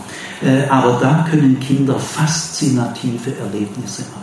[0.44, 4.22] Äh, aber da können Kinder faszinative Erlebnisse machen.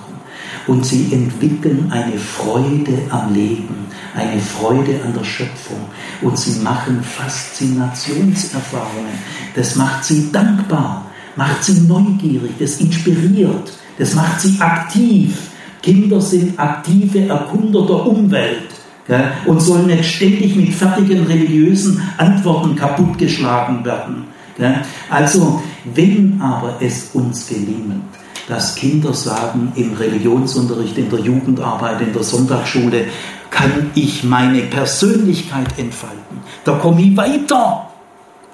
[0.67, 5.79] Und sie entwickeln eine Freude am Leben, eine Freude an der Schöpfung.
[6.21, 9.19] Und sie machen Faszinationserfahrungen.
[9.55, 11.07] Das macht sie dankbar,
[11.37, 15.37] macht sie neugierig, das inspiriert, das macht sie aktiv.
[15.83, 18.69] Kinder sind aktive Erkunder der Umwelt
[19.09, 24.25] ja, und sollen nicht ständig mit fertigen religiösen Antworten kaputtgeschlagen werden.
[24.59, 24.83] Ja.
[25.09, 25.63] Also,
[25.95, 28.03] wenn aber es uns gelingt,
[28.49, 33.05] dass Kinder sagen, im Religionsunterricht, in der Jugendarbeit, in der Sonntagsschule,
[33.51, 36.39] kann ich meine Persönlichkeit entfalten.
[36.65, 37.89] Da komme ich weiter.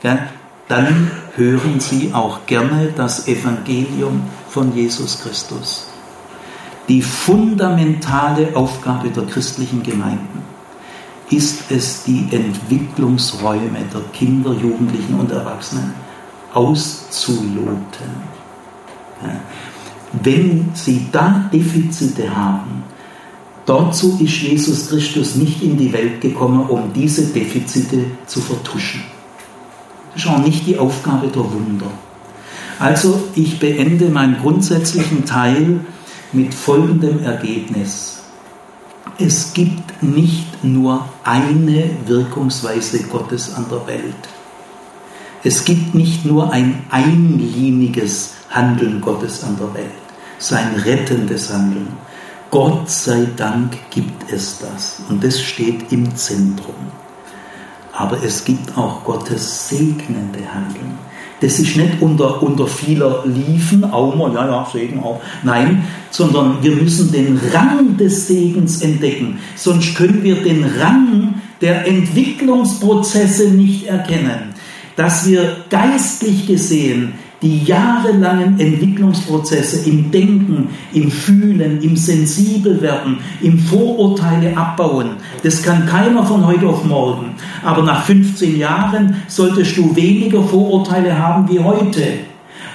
[0.03, 0.19] Ja,
[0.69, 4.23] dann hören sie auch gerne das Evangelium
[4.55, 5.89] von Jesus Christus.
[6.89, 10.43] Die fundamentale Aufgabe der christlichen Gemeinden
[11.29, 15.93] ist es, die Entwicklungsräume der Kinder, Jugendlichen und Erwachsenen
[16.53, 18.13] auszuloten.
[20.23, 22.85] Wenn sie da Defizite haben,
[23.67, 29.03] dazu ist Jesus Christus nicht in die Welt gekommen, um diese Defizite zu vertuschen.
[30.13, 31.91] Das ist auch nicht die Aufgabe der Wunder.
[32.79, 35.81] Also ich beende meinen grundsätzlichen Teil
[36.33, 38.23] mit folgendem Ergebnis.
[39.19, 44.15] Es gibt nicht nur eine Wirkungsweise Gottes an der Welt.
[45.45, 50.05] Es gibt nicht nur ein einliniges Handeln Gottes an der Welt
[50.39, 51.89] sein rettendes Handeln.
[52.51, 56.75] Gott sei Dank gibt es das und das steht im Zentrum.
[57.93, 60.99] Aber es gibt auch Gottes segnende Handeln.
[61.45, 65.21] Das ist nicht unter, unter vieler Liefen, mal, ja, ja, Segen auch.
[65.43, 69.39] Nein, sondern wir müssen den Rang des Segens entdecken.
[69.55, 74.55] Sonst können wir den Rang der Entwicklungsprozesse nicht erkennen.
[74.97, 77.13] Dass wir geistlich gesehen
[77.45, 85.11] die jahrelangen Entwicklungsprozesse im Denken, im Fühlen, im Sensibelwerden, im Vorurteile abbauen.
[85.43, 87.35] Das kann keiner von heute auf morgen.
[87.63, 92.03] Aber nach 15 Jahren solltest du weniger Vorurteile haben wie heute.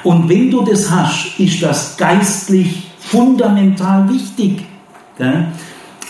[0.03, 4.65] Und wenn du das hast, ist das geistlich fundamental wichtig.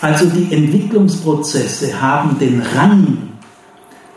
[0.02, 3.29] Also die Entwicklungsprozesse haben den Rang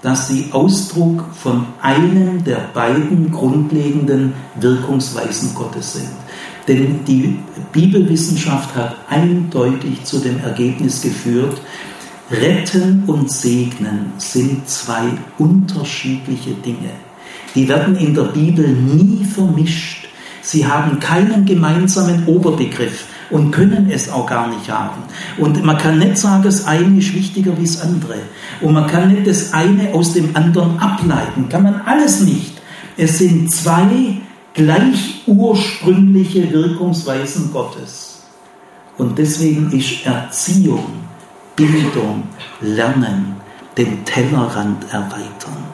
[0.04, 6.10] dass sie Ausdruck von einem der beiden grundlegenden Wirkungsweisen Gottes sind.
[6.68, 7.39] Denn die
[7.72, 11.60] Bibelwissenschaft hat eindeutig zu dem Ergebnis geführt,
[12.32, 15.04] Retten und Segnen sind zwei
[15.38, 16.91] unterschiedliche Dinge.
[17.56, 20.08] Die werden in der Bibel nie vermischt.
[20.41, 25.04] Sie haben keinen gemeinsamen Oberbegriff und können es auch gar nicht haben.
[25.38, 28.16] Und man kann nicht sagen, das eine ist wichtiger wie das andere.
[28.64, 31.49] Und man kann nicht das eine aus dem anderen ableiten.
[31.49, 32.61] Kann man alles nicht.
[32.95, 34.22] Es sind zwei
[34.53, 38.22] gleich ursprüngliche Wirkungsweisen Gottes.
[38.97, 40.86] Und deswegen ist Erziehung,
[41.57, 42.24] Bildung,
[42.61, 43.36] Lernen,
[43.76, 45.66] den Tellerrand erweitern,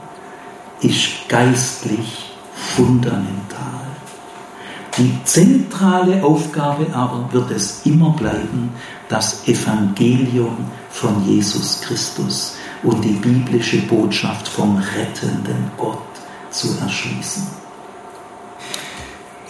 [0.82, 3.70] ist geistlich fundamental.
[4.98, 8.72] Die zentrale Aufgabe aber wird es immer bleiben,
[9.10, 10.58] das Evangelium
[10.90, 16.00] von Jesus Christus und die biblische Botschaft vom rettenden Gott
[16.52, 17.44] zu erschließen.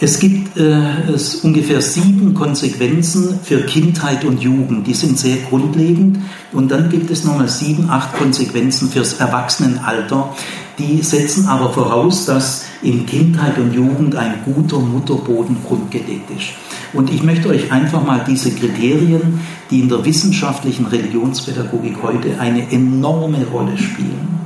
[0.02, 4.86] Es gibt äh, es ungefähr sieben Konsequenzen für Kindheit und Jugend.
[4.86, 6.20] Die sind sehr grundlegend.
[6.52, 10.34] Und dann gibt es nochmal sieben, acht Konsequenzen fürs Erwachsenenalter.
[10.78, 16.48] Die setzen aber voraus, dass in Kindheit und Jugend ein guter Mutterboden grundgelegt ist.
[16.92, 22.70] Und ich möchte euch einfach mal diese Kriterien, die in der wissenschaftlichen Religionspädagogik heute eine
[22.72, 24.40] enorme Rolle spielen.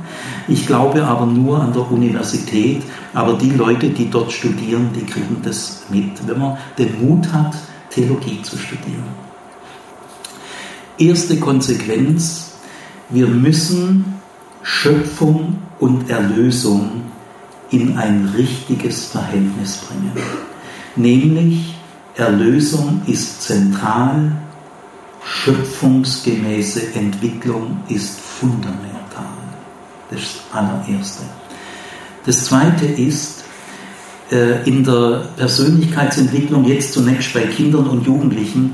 [0.47, 2.83] Ich glaube aber nur an der Universität,
[3.13, 7.55] aber die Leute, die dort studieren, die kriegen das mit, wenn man den Mut hat,
[7.89, 9.25] Theologie zu studieren.
[10.97, 12.51] Erste Konsequenz,
[13.09, 14.15] wir müssen
[14.61, 17.01] Schöpfung und Erlösung
[17.71, 20.11] in ein richtiges Verhältnis bringen.
[20.95, 21.74] Nämlich
[22.15, 24.31] Erlösung ist zentral,
[25.23, 28.85] schöpfungsgemäße Entwicklung ist fundamental.
[30.09, 31.23] Das ist das allererste.
[32.25, 33.43] Das zweite ist,
[34.31, 38.73] äh, in der Persönlichkeitsentwicklung, jetzt zunächst bei Kindern und Jugendlichen,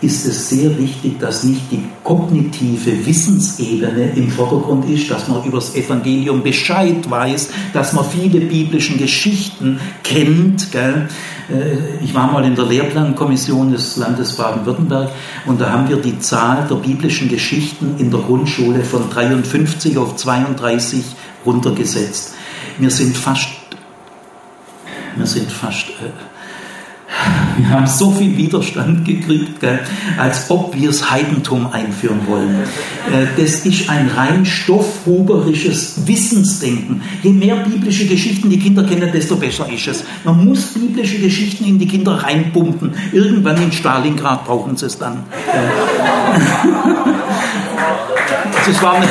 [0.00, 5.58] ist es sehr wichtig, dass nicht die kognitive Wissensebene im Vordergrund ist, dass man über
[5.58, 10.72] das Evangelium Bescheid weiß, dass man viele biblischen Geschichten kennt.
[10.72, 11.08] Gell?
[11.50, 15.10] Äh, ich war mal in der Lehrplankommission des Landes Baden-Württemberg
[15.46, 20.16] und da haben wir die Zahl der biblischen Geschichten in der Grundschule von 53 auf
[20.16, 21.04] 32
[21.44, 22.34] runtergesetzt.
[22.78, 23.48] Wir sind fast,
[25.16, 26.33] wir sind fast äh,
[27.56, 29.80] wir haben so viel Widerstand gekriegt, gell,
[30.18, 32.62] als ob wir das Heidentum einführen wollen.
[33.12, 37.02] Äh, das ist ein rein stoffhuberisches Wissensdenken.
[37.22, 40.04] Je mehr biblische Geschichten die Kinder kennen, desto besser ist es.
[40.24, 42.94] Man muss biblische Geschichten in die Kinder reinpumpen.
[43.12, 45.22] Irgendwann in Stalingrad brauchen sie es dann.
[48.66, 49.06] Das war eine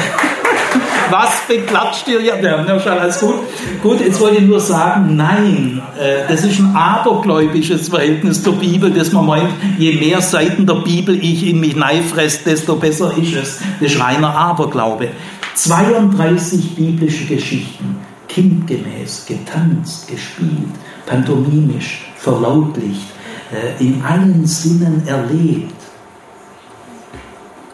[1.10, 2.36] was beklatscht ihr ja?
[2.40, 3.36] Ja, schon alles gut.
[3.82, 8.92] Gut, jetzt wollte ich nur sagen, nein, äh, das ist ein abergläubisches Verhältnis zur Bibel,
[8.92, 13.36] dass man meint, je mehr Seiten der Bibel ich in mich neifresse, desto besser ist
[13.36, 13.60] es.
[13.80, 15.10] Das ist reiner Aberglaube.
[15.56, 17.98] 32 biblische Geschichten,
[18.28, 20.72] kindgemäß, getanzt, gespielt,
[21.06, 23.08] pantomimisch, verlautlicht,
[23.52, 25.74] äh, in allen Sinnen erlebt.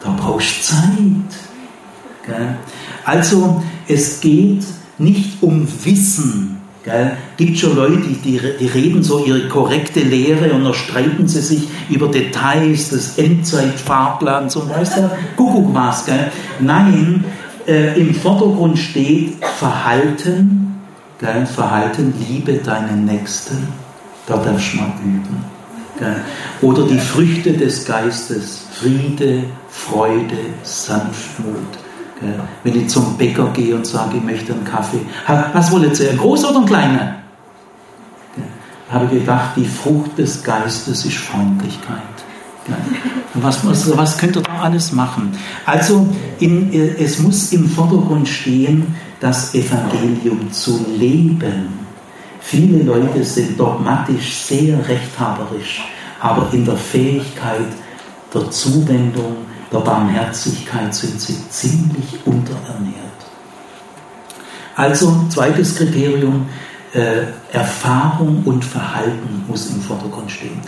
[0.02, 1.50] Da brauchst du Zeit.
[3.04, 4.64] Also es geht
[4.98, 6.58] nicht um Wissen.
[6.84, 11.40] Es gibt schon Leute, die, die reden so ihre korrekte Lehre und dann streiten sie
[11.40, 16.06] sich über Details des Endzeitfahrplans und weiß der Kuckuck was.
[16.06, 16.32] Gell?
[16.58, 17.24] Nein,
[17.66, 20.80] äh, im Vordergrund steht Verhalten,
[21.18, 21.46] gell?
[21.46, 23.68] Verhalten, liebe deinen Nächsten,
[24.26, 25.44] da darfst du mal üben.
[25.98, 26.16] Gell?
[26.62, 31.78] Oder die Früchte des Geistes, Friede, Freude, Sanftmut,
[32.64, 35.00] wenn ich zum Bäcker gehe und sage, ich möchte einen Kaffee.
[35.52, 37.20] Was wollen Sie, ein großer oder ein kleiner?
[38.90, 42.02] habe ich gedacht, die Frucht des Geistes ist Freundlichkeit.
[43.34, 45.32] Was, was, was könnt ihr da alles machen?
[45.64, 46.08] Also
[46.38, 51.80] in, äh, es muss im Vordergrund stehen, das Evangelium zu leben.
[52.40, 55.84] Viele Leute sind dogmatisch sehr rechthaberisch,
[56.20, 57.66] aber in der Fähigkeit
[58.32, 59.36] der Zuwendung,
[59.72, 62.94] der Barmherzigkeit sind sie ziemlich unterernährt.
[64.76, 66.46] Also zweites Kriterium,
[66.92, 70.60] äh, Erfahrung und Verhalten muss im Vordergrund stehen.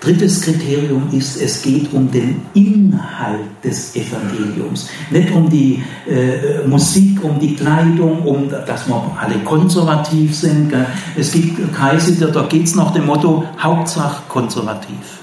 [0.00, 4.88] Drittes Kriterium ist, es geht um den Inhalt des Evangeliums.
[5.10, 10.70] Nicht um die äh, Musik, um die Kleidung, um dass wir alle konservativ sind.
[10.70, 10.86] Gell.
[11.16, 15.18] Es gibt Kreise, da geht es nach dem Motto Hauptsache konservativ.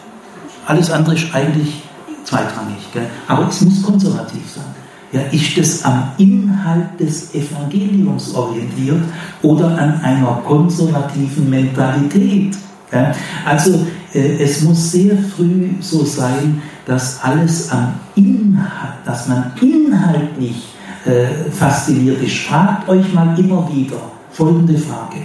[0.65, 1.84] Alles andere ist eigentlich
[2.25, 2.91] zweitrangig.
[2.93, 3.07] Gell?
[3.27, 4.65] Aber es muss konservativ sein.
[5.11, 9.01] Ja, ist es am Inhalt des Evangeliums orientiert
[9.41, 12.57] oder an einer konservativen Mentalität?
[12.91, 13.13] Ja?
[13.45, 20.73] Also äh, es muss sehr früh so sein, dass alles am Inhalt, dass man inhaltlich
[21.05, 22.37] äh, fasziniert ist.
[22.37, 23.97] Fragt euch mal immer wieder
[24.31, 25.21] folgende Frage.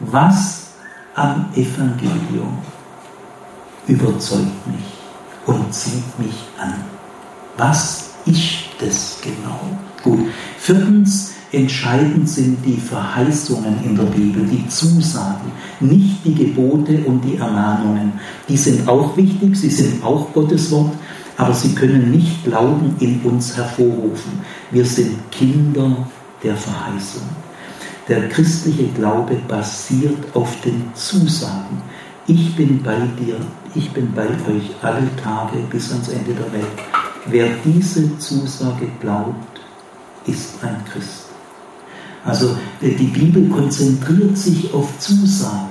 [0.00, 0.72] Was
[1.14, 2.58] am Evangelium
[3.86, 5.01] überzeugt mich?
[5.46, 6.74] Und zieht mich an.
[7.56, 9.60] Was ist das genau?
[10.02, 10.26] Gut.
[10.58, 17.36] Viertens, entscheidend sind die Verheißungen in der Bibel, die Zusagen, nicht die Gebote und die
[17.36, 18.12] Ermahnungen.
[18.48, 20.94] Die sind auch wichtig, sie sind auch Gottes Wort,
[21.36, 24.40] aber sie können nicht Glauben in uns hervorrufen.
[24.70, 26.06] Wir sind Kinder
[26.42, 27.22] der Verheißung.
[28.08, 31.82] Der christliche Glaube basiert auf den Zusagen.
[32.26, 33.36] Ich bin bei dir
[33.74, 36.66] ich bin bei euch alle Tage bis ans Ende der Welt.
[37.26, 39.60] Wer diese Zusage glaubt,
[40.26, 41.26] ist ein Christ.
[42.24, 45.70] Also die Bibel konzentriert sich auf Zusagen.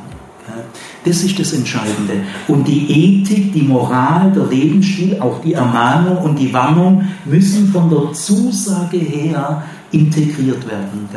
[1.05, 2.13] Das ist das Entscheidende.
[2.47, 7.89] Und die Ethik, die Moral, der Lebensstil, auch die Ermahnung und die Warnung müssen von
[7.89, 11.09] der Zusage her integriert werden.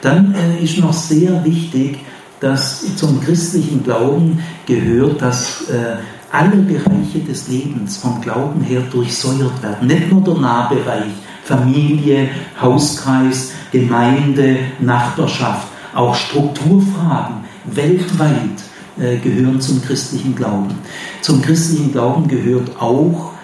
[0.00, 1.98] Dann äh, ist noch sehr wichtig,
[2.42, 5.96] dass zum christlichen Glauben gehört, dass äh,
[6.32, 9.86] alle Bereiche des Lebens vom Glauben her durchsäuert werden.
[9.86, 11.12] Nicht nur der Nahbereich,
[11.44, 12.30] Familie,
[12.60, 18.58] Hauskreis, Gemeinde, Nachbarschaft, auch Strukturfragen weltweit
[18.98, 20.74] äh, gehören zum christlichen Glauben.
[21.20, 23.34] Zum christlichen Glauben gehört auch,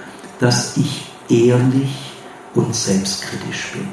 [0.40, 1.94] dass ich ehrlich
[2.54, 3.88] und selbstkritisch bin.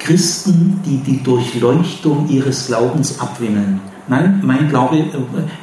[0.00, 3.80] Christen, die die Durchleuchtung ihres Glaubens abwimmeln,
[4.10, 5.04] Nein, mein Glaube, äh,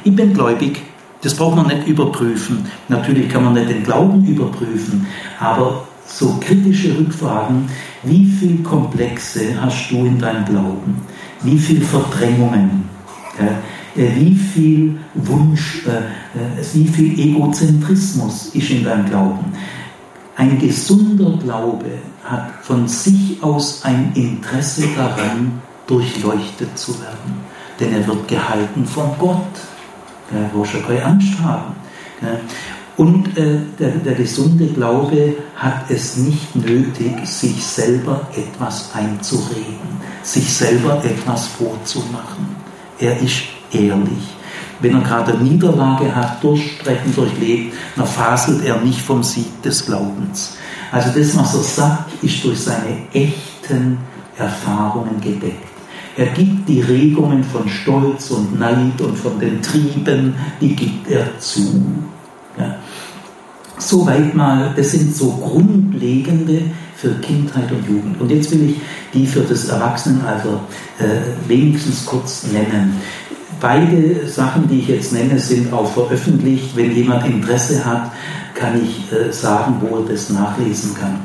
[0.04, 0.80] ich bin gläubig.
[1.20, 2.64] Das braucht man nicht überprüfen.
[2.88, 5.06] Natürlich kann man nicht den Glauben überprüfen,
[5.38, 7.68] aber so kritische Rückfragen,
[8.04, 10.96] wie viel Komplexe hast du in deinem Glauben?
[11.42, 12.88] Wie viel Verdrängungen?
[13.38, 19.44] Äh, wie viel Wunsch, äh, wie viel Egozentrismus ist in deinem Glauben?
[20.36, 21.90] Ein gesunder Glaube
[22.24, 27.57] hat von sich aus ein Interesse daran, durchleuchtet zu werden.
[27.80, 29.54] Denn er wird gehalten von Gott.
[30.32, 31.74] Er muss ja keine Angst haben.
[32.96, 40.52] Und äh, der, der gesunde Glaube hat es nicht nötig, sich selber etwas einzureden, sich
[40.52, 42.56] selber etwas vorzumachen.
[42.98, 44.34] Er ist ehrlich.
[44.80, 49.86] Wenn er gerade eine Niederlage hat, durchstrecken, durchlebt, dann faselt er nicht vom Sieg des
[49.86, 50.56] Glaubens.
[50.90, 53.98] Also das, was er sagt, ist durch seine echten
[54.36, 55.67] Erfahrungen gedeckt.
[56.18, 61.38] Er gibt die Regungen von Stolz und Neid und von den Trieben, die gibt er
[61.38, 61.80] zu.
[62.58, 62.74] Ja.
[63.78, 66.62] Soweit mal, das sind so grundlegende
[66.96, 68.20] für Kindheit und Jugend.
[68.20, 68.80] Und jetzt will ich
[69.14, 70.60] die für das Erwachsenenalter
[70.98, 72.96] äh, wenigstens kurz nennen.
[73.60, 76.74] Beide Sachen, die ich jetzt nenne, sind auch veröffentlicht.
[76.74, 78.10] Wenn jemand Interesse hat,
[78.54, 81.20] kann ich äh, sagen, wo er das nachlesen kann.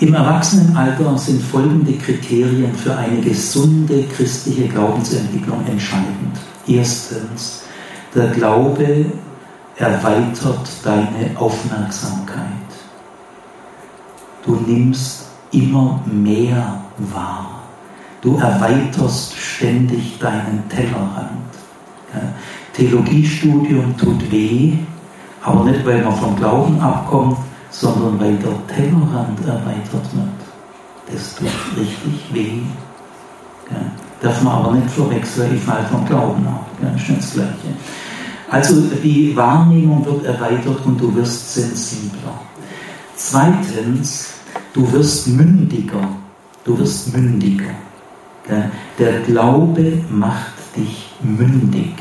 [0.00, 6.38] Im Erwachsenenalter sind folgende Kriterien für eine gesunde christliche Glaubensentwicklung entscheidend.
[6.66, 7.64] Erstens,
[8.14, 9.04] der Glaube
[9.76, 12.46] erweitert deine Aufmerksamkeit.
[14.42, 16.80] Du nimmst immer mehr
[17.12, 17.60] wahr.
[18.22, 21.28] Du erweiterst ständig deinen Tellerrand.
[22.72, 24.78] Theologiestudium tut weh,
[25.42, 27.36] aber nicht, weil man vom Glauben abkommt,
[27.70, 30.40] sondern weil der Tellerrand erweitert wird.
[31.12, 32.62] Das tut richtig weh.
[34.20, 36.66] Darf man aber nicht verwechseln, ich falle vom Glauben ab.
[36.80, 37.74] Das ist das Gleiche.
[38.50, 42.40] Also die Wahrnehmung wird erweitert und du wirst sensibler.
[43.14, 44.34] Zweitens,
[44.72, 46.08] du wirst mündiger.
[46.64, 47.70] Du wirst mündiger.
[48.98, 51.94] Der Glaube macht dich mündig.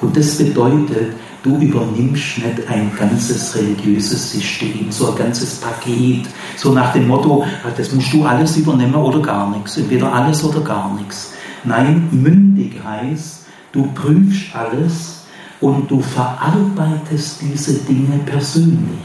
[0.00, 6.72] Und das bedeutet, du übernimmst nicht ein ganzes religiöses System, so ein ganzes Paket, so
[6.72, 10.60] nach dem Motto, ah, das musst du alles übernehmen oder gar nichts, entweder alles oder
[10.60, 11.32] gar nichts.
[11.64, 15.24] Nein, mündig heißt, du prüfst alles
[15.60, 18.98] und du verarbeitest diese Dinge persönlich.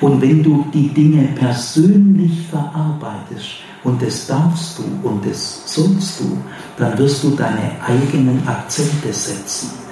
[0.00, 6.38] Und wenn du die Dinge persönlich verarbeitest, und das darfst du und das sollst du,
[6.78, 9.83] dann wirst du deine eigenen Akzente setzen.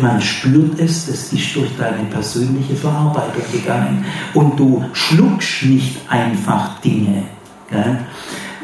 [0.00, 4.04] Man spürt es, das ist durch deine persönliche Verarbeitung gegangen.
[4.34, 7.22] Und du schluckst nicht einfach Dinge.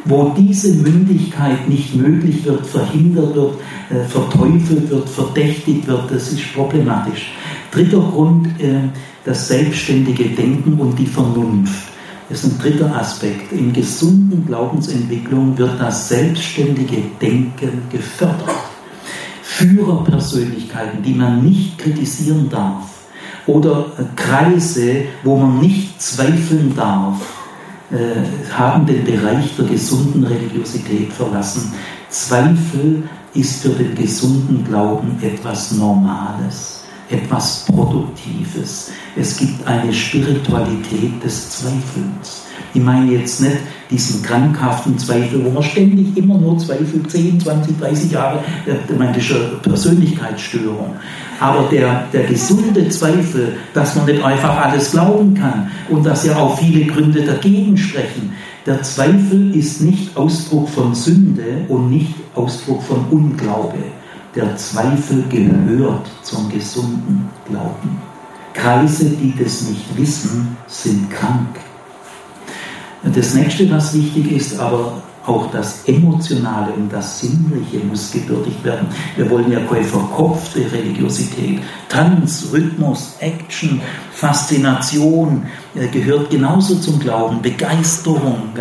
[0.05, 3.55] Wo diese Mündigkeit nicht möglich wird, verhindert wird,
[3.91, 7.33] äh, verteufelt wird, verdächtigt wird, das ist problematisch.
[7.71, 8.89] Dritter Grund, äh,
[9.25, 11.89] das selbstständige Denken und die Vernunft.
[12.29, 13.53] Das ist ein dritter Aspekt.
[13.53, 18.68] In gesunden Glaubensentwicklung wird das selbstständige Denken gefördert.
[19.59, 22.85] Führerpersönlichkeiten, die man nicht kritisieren darf,
[23.49, 27.17] oder Kreise, wo man nicht zweifeln darf,
[27.91, 31.73] äh, haben den Bereich der gesunden Religiosität verlassen.
[32.09, 33.03] Zweifel
[33.35, 38.93] ist für den gesunden Glauben etwas Normales, etwas Produktives.
[39.17, 42.48] Es gibt eine Spiritualität des Zweifelns.
[42.75, 43.57] Ich meine jetzt nicht
[43.91, 49.13] diesen krankhaften Zweifel, wo man ständig immer nur zweifelt, 10, 20, 30 Jahre, ich meine,
[49.13, 50.97] das ist eine Persönlichkeitsstörung.
[51.41, 56.37] Aber der, der gesunde Zweifel, dass man nicht einfach alles glauben kann und dass ja
[56.37, 58.33] auch viele Gründe dagegen sprechen,
[58.67, 63.79] der Zweifel ist nicht Ausdruck von Sünde und nicht Ausdruck von Unglaube.
[64.35, 67.99] Der Zweifel gehört zum gesunden Glauben.
[68.53, 71.61] Kreise, die das nicht wissen, sind krank.
[73.03, 78.89] Das nächste, was wichtig ist, aber auch das Emotionale und das Sinnliche muss gebürtigt werden.
[79.17, 81.61] Wir wollen ja keine verkopfte Religiosität.
[81.89, 83.81] Tanz, Rhythmus, Action,
[84.13, 88.55] Faszination äh, gehört genauso zum Glauben, Begeisterung.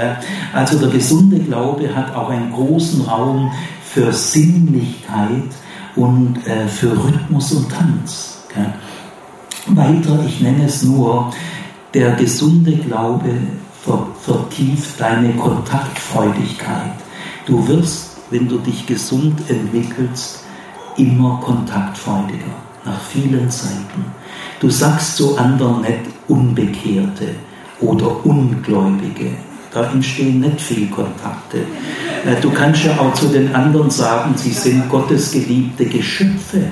[0.53, 3.51] Also der gesunde Glaube hat auch einen großen Raum
[3.83, 5.49] für Sinnlichkeit
[5.95, 8.33] und äh, für Rhythmus und Tanz.
[9.67, 11.31] Weiter, ich nenne es nur,
[11.93, 13.29] der gesunde Glaube
[14.21, 16.93] vertieft deine Kontaktfreudigkeit.
[17.45, 20.43] Du wirst, wenn du dich gesund entwickelst,
[20.97, 24.05] immer kontaktfreudiger, nach vielen Zeiten.
[24.59, 27.35] Du sagst zu anderen nicht Unbekehrte
[27.79, 29.31] oder Ungläubige.
[29.71, 31.59] Da entstehen nicht viele Kontakte.
[32.25, 36.63] Äh, du kannst ja auch zu den anderen sagen, sie sind Gottes geliebte Geschöpfe.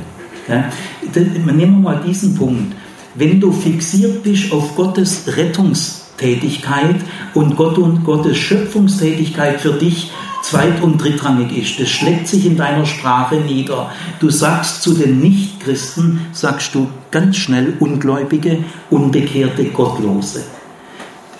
[1.16, 2.76] Nehmen wir mal diesen Punkt.
[3.14, 6.96] Wenn du fixiert bist auf Gottes Rettungs Tätigkeit
[7.34, 10.12] und Gott und Gottes Schöpfungstätigkeit für dich
[10.42, 11.80] zweit- und drittrangig ist.
[11.80, 13.92] Das schlägt sich in deiner Sprache nieder.
[14.20, 20.44] Du sagst zu den Nichtchristen, sagst du ganz schnell Ungläubige, Unbekehrte, Gottlose.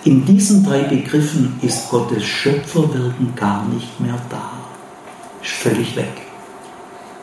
[0.04, 4.52] In diesen drei Begriffen ist Gottes Schöpferwirken gar nicht mehr da.
[5.42, 6.22] Ist völlig weg.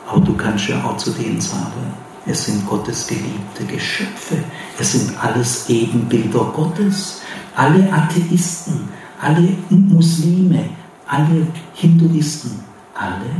[0.06, 1.94] Aber du kannst ja auch zu denen sagen,
[2.26, 4.36] es sind Gottes geliebte Geschöpfe.
[4.78, 7.20] Es sind alles Ebenbilder Gottes.
[7.56, 8.88] Alle Atheisten,
[9.20, 10.70] alle Muslime,
[11.06, 12.60] alle Hinduisten,
[12.94, 13.30] alle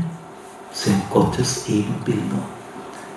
[0.72, 2.42] sind Gottes Ebenbilder.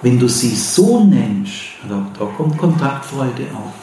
[0.01, 1.53] Wenn du sie so nennst,
[1.87, 3.73] da, da kommt Kontaktfreude auf.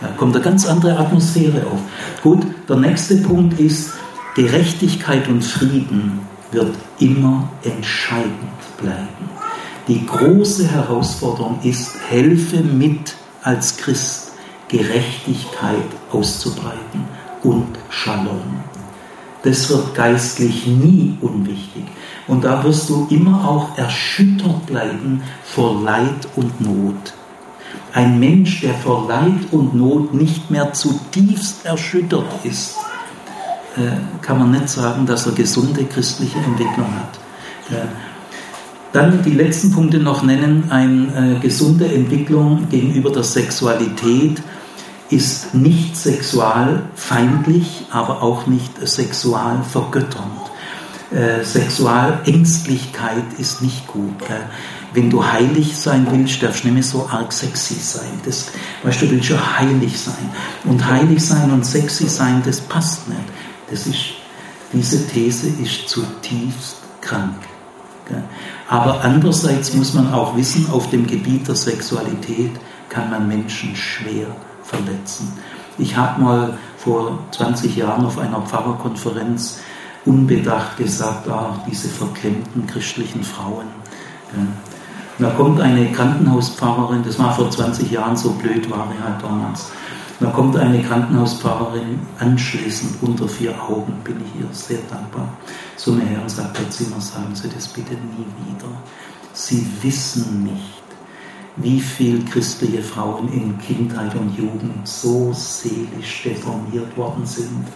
[0.00, 1.80] Da kommt eine ganz andere Atmosphäre auf.
[2.22, 3.92] Gut, der nächste Punkt ist,
[4.34, 6.20] Gerechtigkeit und Frieden
[6.50, 8.32] wird immer entscheidend
[8.80, 9.30] bleiben.
[9.86, 14.32] Die große Herausforderung ist, helfe mit als Christ
[14.68, 15.84] Gerechtigkeit
[16.14, 17.04] auszubreiten
[17.42, 18.62] und Shalom.
[19.42, 21.84] Das wird geistlich nie unwichtig.
[22.26, 27.12] Und da wirst du immer auch erschüttert bleiben vor Leid und Not.
[27.92, 32.76] Ein Mensch, der vor Leid und Not nicht mehr zutiefst erschüttert ist,
[33.76, 37.18] äh, kann man nicht sagen, dass er gesunde christliche Entwicklung hat.
[38.92, 40.70] Dann die letzten Punkte noch nennen.
[40.70, 44.40] Eine äh, gesunde Entwicklung gegenüber der Sexualität
[45.14, 50.40] ist nicht sexualfeindlich, aber auch nicht sexualvergötternd.
[51.12, 54.18] Äh, Sexualängstlichkeit ist nicht gut.
[54.18, 54.46] Gell?
[54.92, 58.20] Wenn du heilig sein willst, darfst du nicht mehr so arg sexy sein.
[58.24, 58.50] Das,
[58.82, 60.30] weißt du, willst ja heilig sein.
[60.64, 63.20] Und heilig sein und sexy sein, das passt nicht.
[63.70, 64.14] Das ist,
[64.72, 67.36] diese These ist zutiefst krank.
[68.68, 72.50] Aber andererseits muss man auch wissen, auf dem Gebiet der Sexualität
[72.88, 74.26] kann man Menschen schwer
[74.76, 75.32] verletzen.
[75.78, 79.60] Ich habe mal vor 20 Jahren auf einer Pfarrerkonferenz
[80.04, 83.66] unbedacht gesagt, ah, diese verklemmten christlichen Frauen.
[85.18, 89.70] Da kommt eine Krankenhauspfarrerin, das war vor 20 Jahren, so blöd war ich halt damals.
[90.20, 95.28] Da kommt eine Krankenhauspfarrerin anschließend unter vier Augen, bin ich ihr sehr dankbar,
[95.76, 98.68] so mir her und sagt, Herr Zimmer, sagen Sie das bitte nie wieder.
[99.32, 100.82] Sie wissen nicht,
[101.56, 107.66] wie viel christliche Frauen in Kindheit und Jugend so seelisch deformiert worden sind,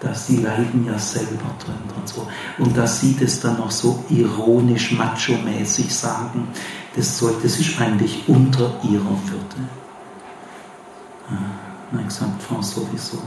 [0.00, 2.26] dass die leiden ja selber drin und so.
[2.58, 6.48] Und dass sie das dann noch so ironisch, macho-mäßig sagen,
[6.96, 9.68] das, soll, das ist eigentlich unter ihrer Würde.
[11.30, 11.38] Ja,
[11.92, 13.18] na, gesagt, Frau sowieso.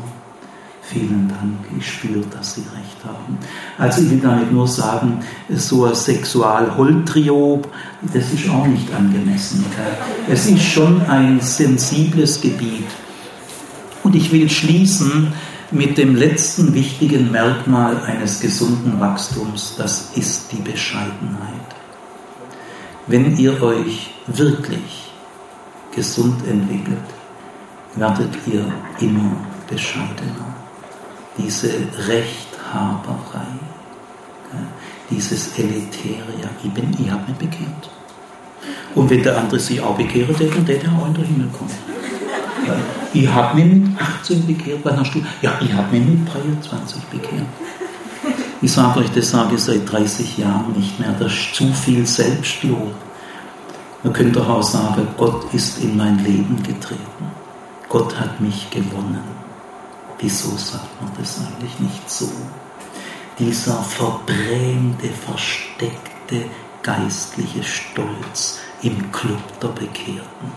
[0.88, 3.40] Vielen Dank, ich spüre, dass Sie recht haben.
[3.80, 7.68] Also ich will damit nur sagen, so ein Sexualholtriop,
[8.14, 9.66] das ist auch nicht angemessen.
[10.30, 12.86] Es ist schon ein sensibles Gebiet.
[14.04, 15.34] Und ich will schließen
[15.72, 21.66] mit dem letzten wichtigen Merkmal eines gesunden Wachstums, das ist die Bescheidenheit.
[23.08, 25.12] Wenn ihr euch wirklich
[25.96, 26.98] gesund entwickelt,
[27.96, 29.36] werdet ihr immer
[29.68, 30.55] bescheidener
[31.38, 31.70] diese
[32.08, 33.48] Rechthaberei,
[35.10, 35.64] dieses ja,
[36.64, 37.90] ich, bin, ich habe mich bekehrt.
[38.96, 41.72] Und wenn der andere sich auch bekehrt, dann der auch in den Himmel kommen.
[43.14, 45.22] Ich habe mich mit 18 bekehrt, wann hast du?
[45.42, 47.46] Ja, ich habe mich mit 23 bekehrt.
[48.62, 51.14] Ich sage euch, das sage ich seit 30 Jahren nicht mehr.
[51.20, 52.94] Das ist zu viel Selbstlob.
[54.04, 57.02] Man könnte auch sagen, Gott ist in mein Leben getreten.
[57.90, 59.35] Gott hat mich gewonnen.
[60.20, 62.30] Wieso sagt man das eigentlich nicht so?
[63.38, 66.46] Dieser verbrämte, versteckte
[66.82, 70.52] geistliche Stolz im Club der Bekehrten.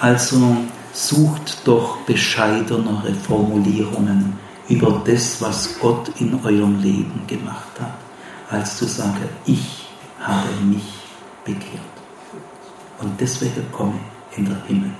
[0.00, 0.56] Also
[0.92, 4.38] sucht doch bescheidenere Formulierungen
[4.68, 7.94] über das, was Gott in eurem Leben gemacht hat,
[8.50, 9.86] als zu sagen, ich
[10.20, 10.92] habe mich
[11.44, 11.82] bekehrt.
[13.00, 13.94] Und deswegen komme
[14.30, 14.90] ich in den Himmel.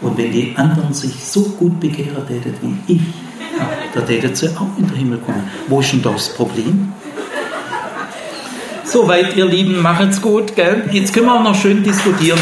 [0.00, 2.54] Und wenn die anderen sich so gut bekehren täten
[2.86, 3.00] wie ich,
[3.58, 5.42] ja, da täten sie auch in den Himmel kommen.
[5.68, 6.92] Wo ist denn das Problem?
[8.84, 10.54] Soweit, ihr Lieben, macht's gut.
[10.54, 10.88] Gell?
[10.92, 12.40] Jetzt können wir auch noch schön diskutieren.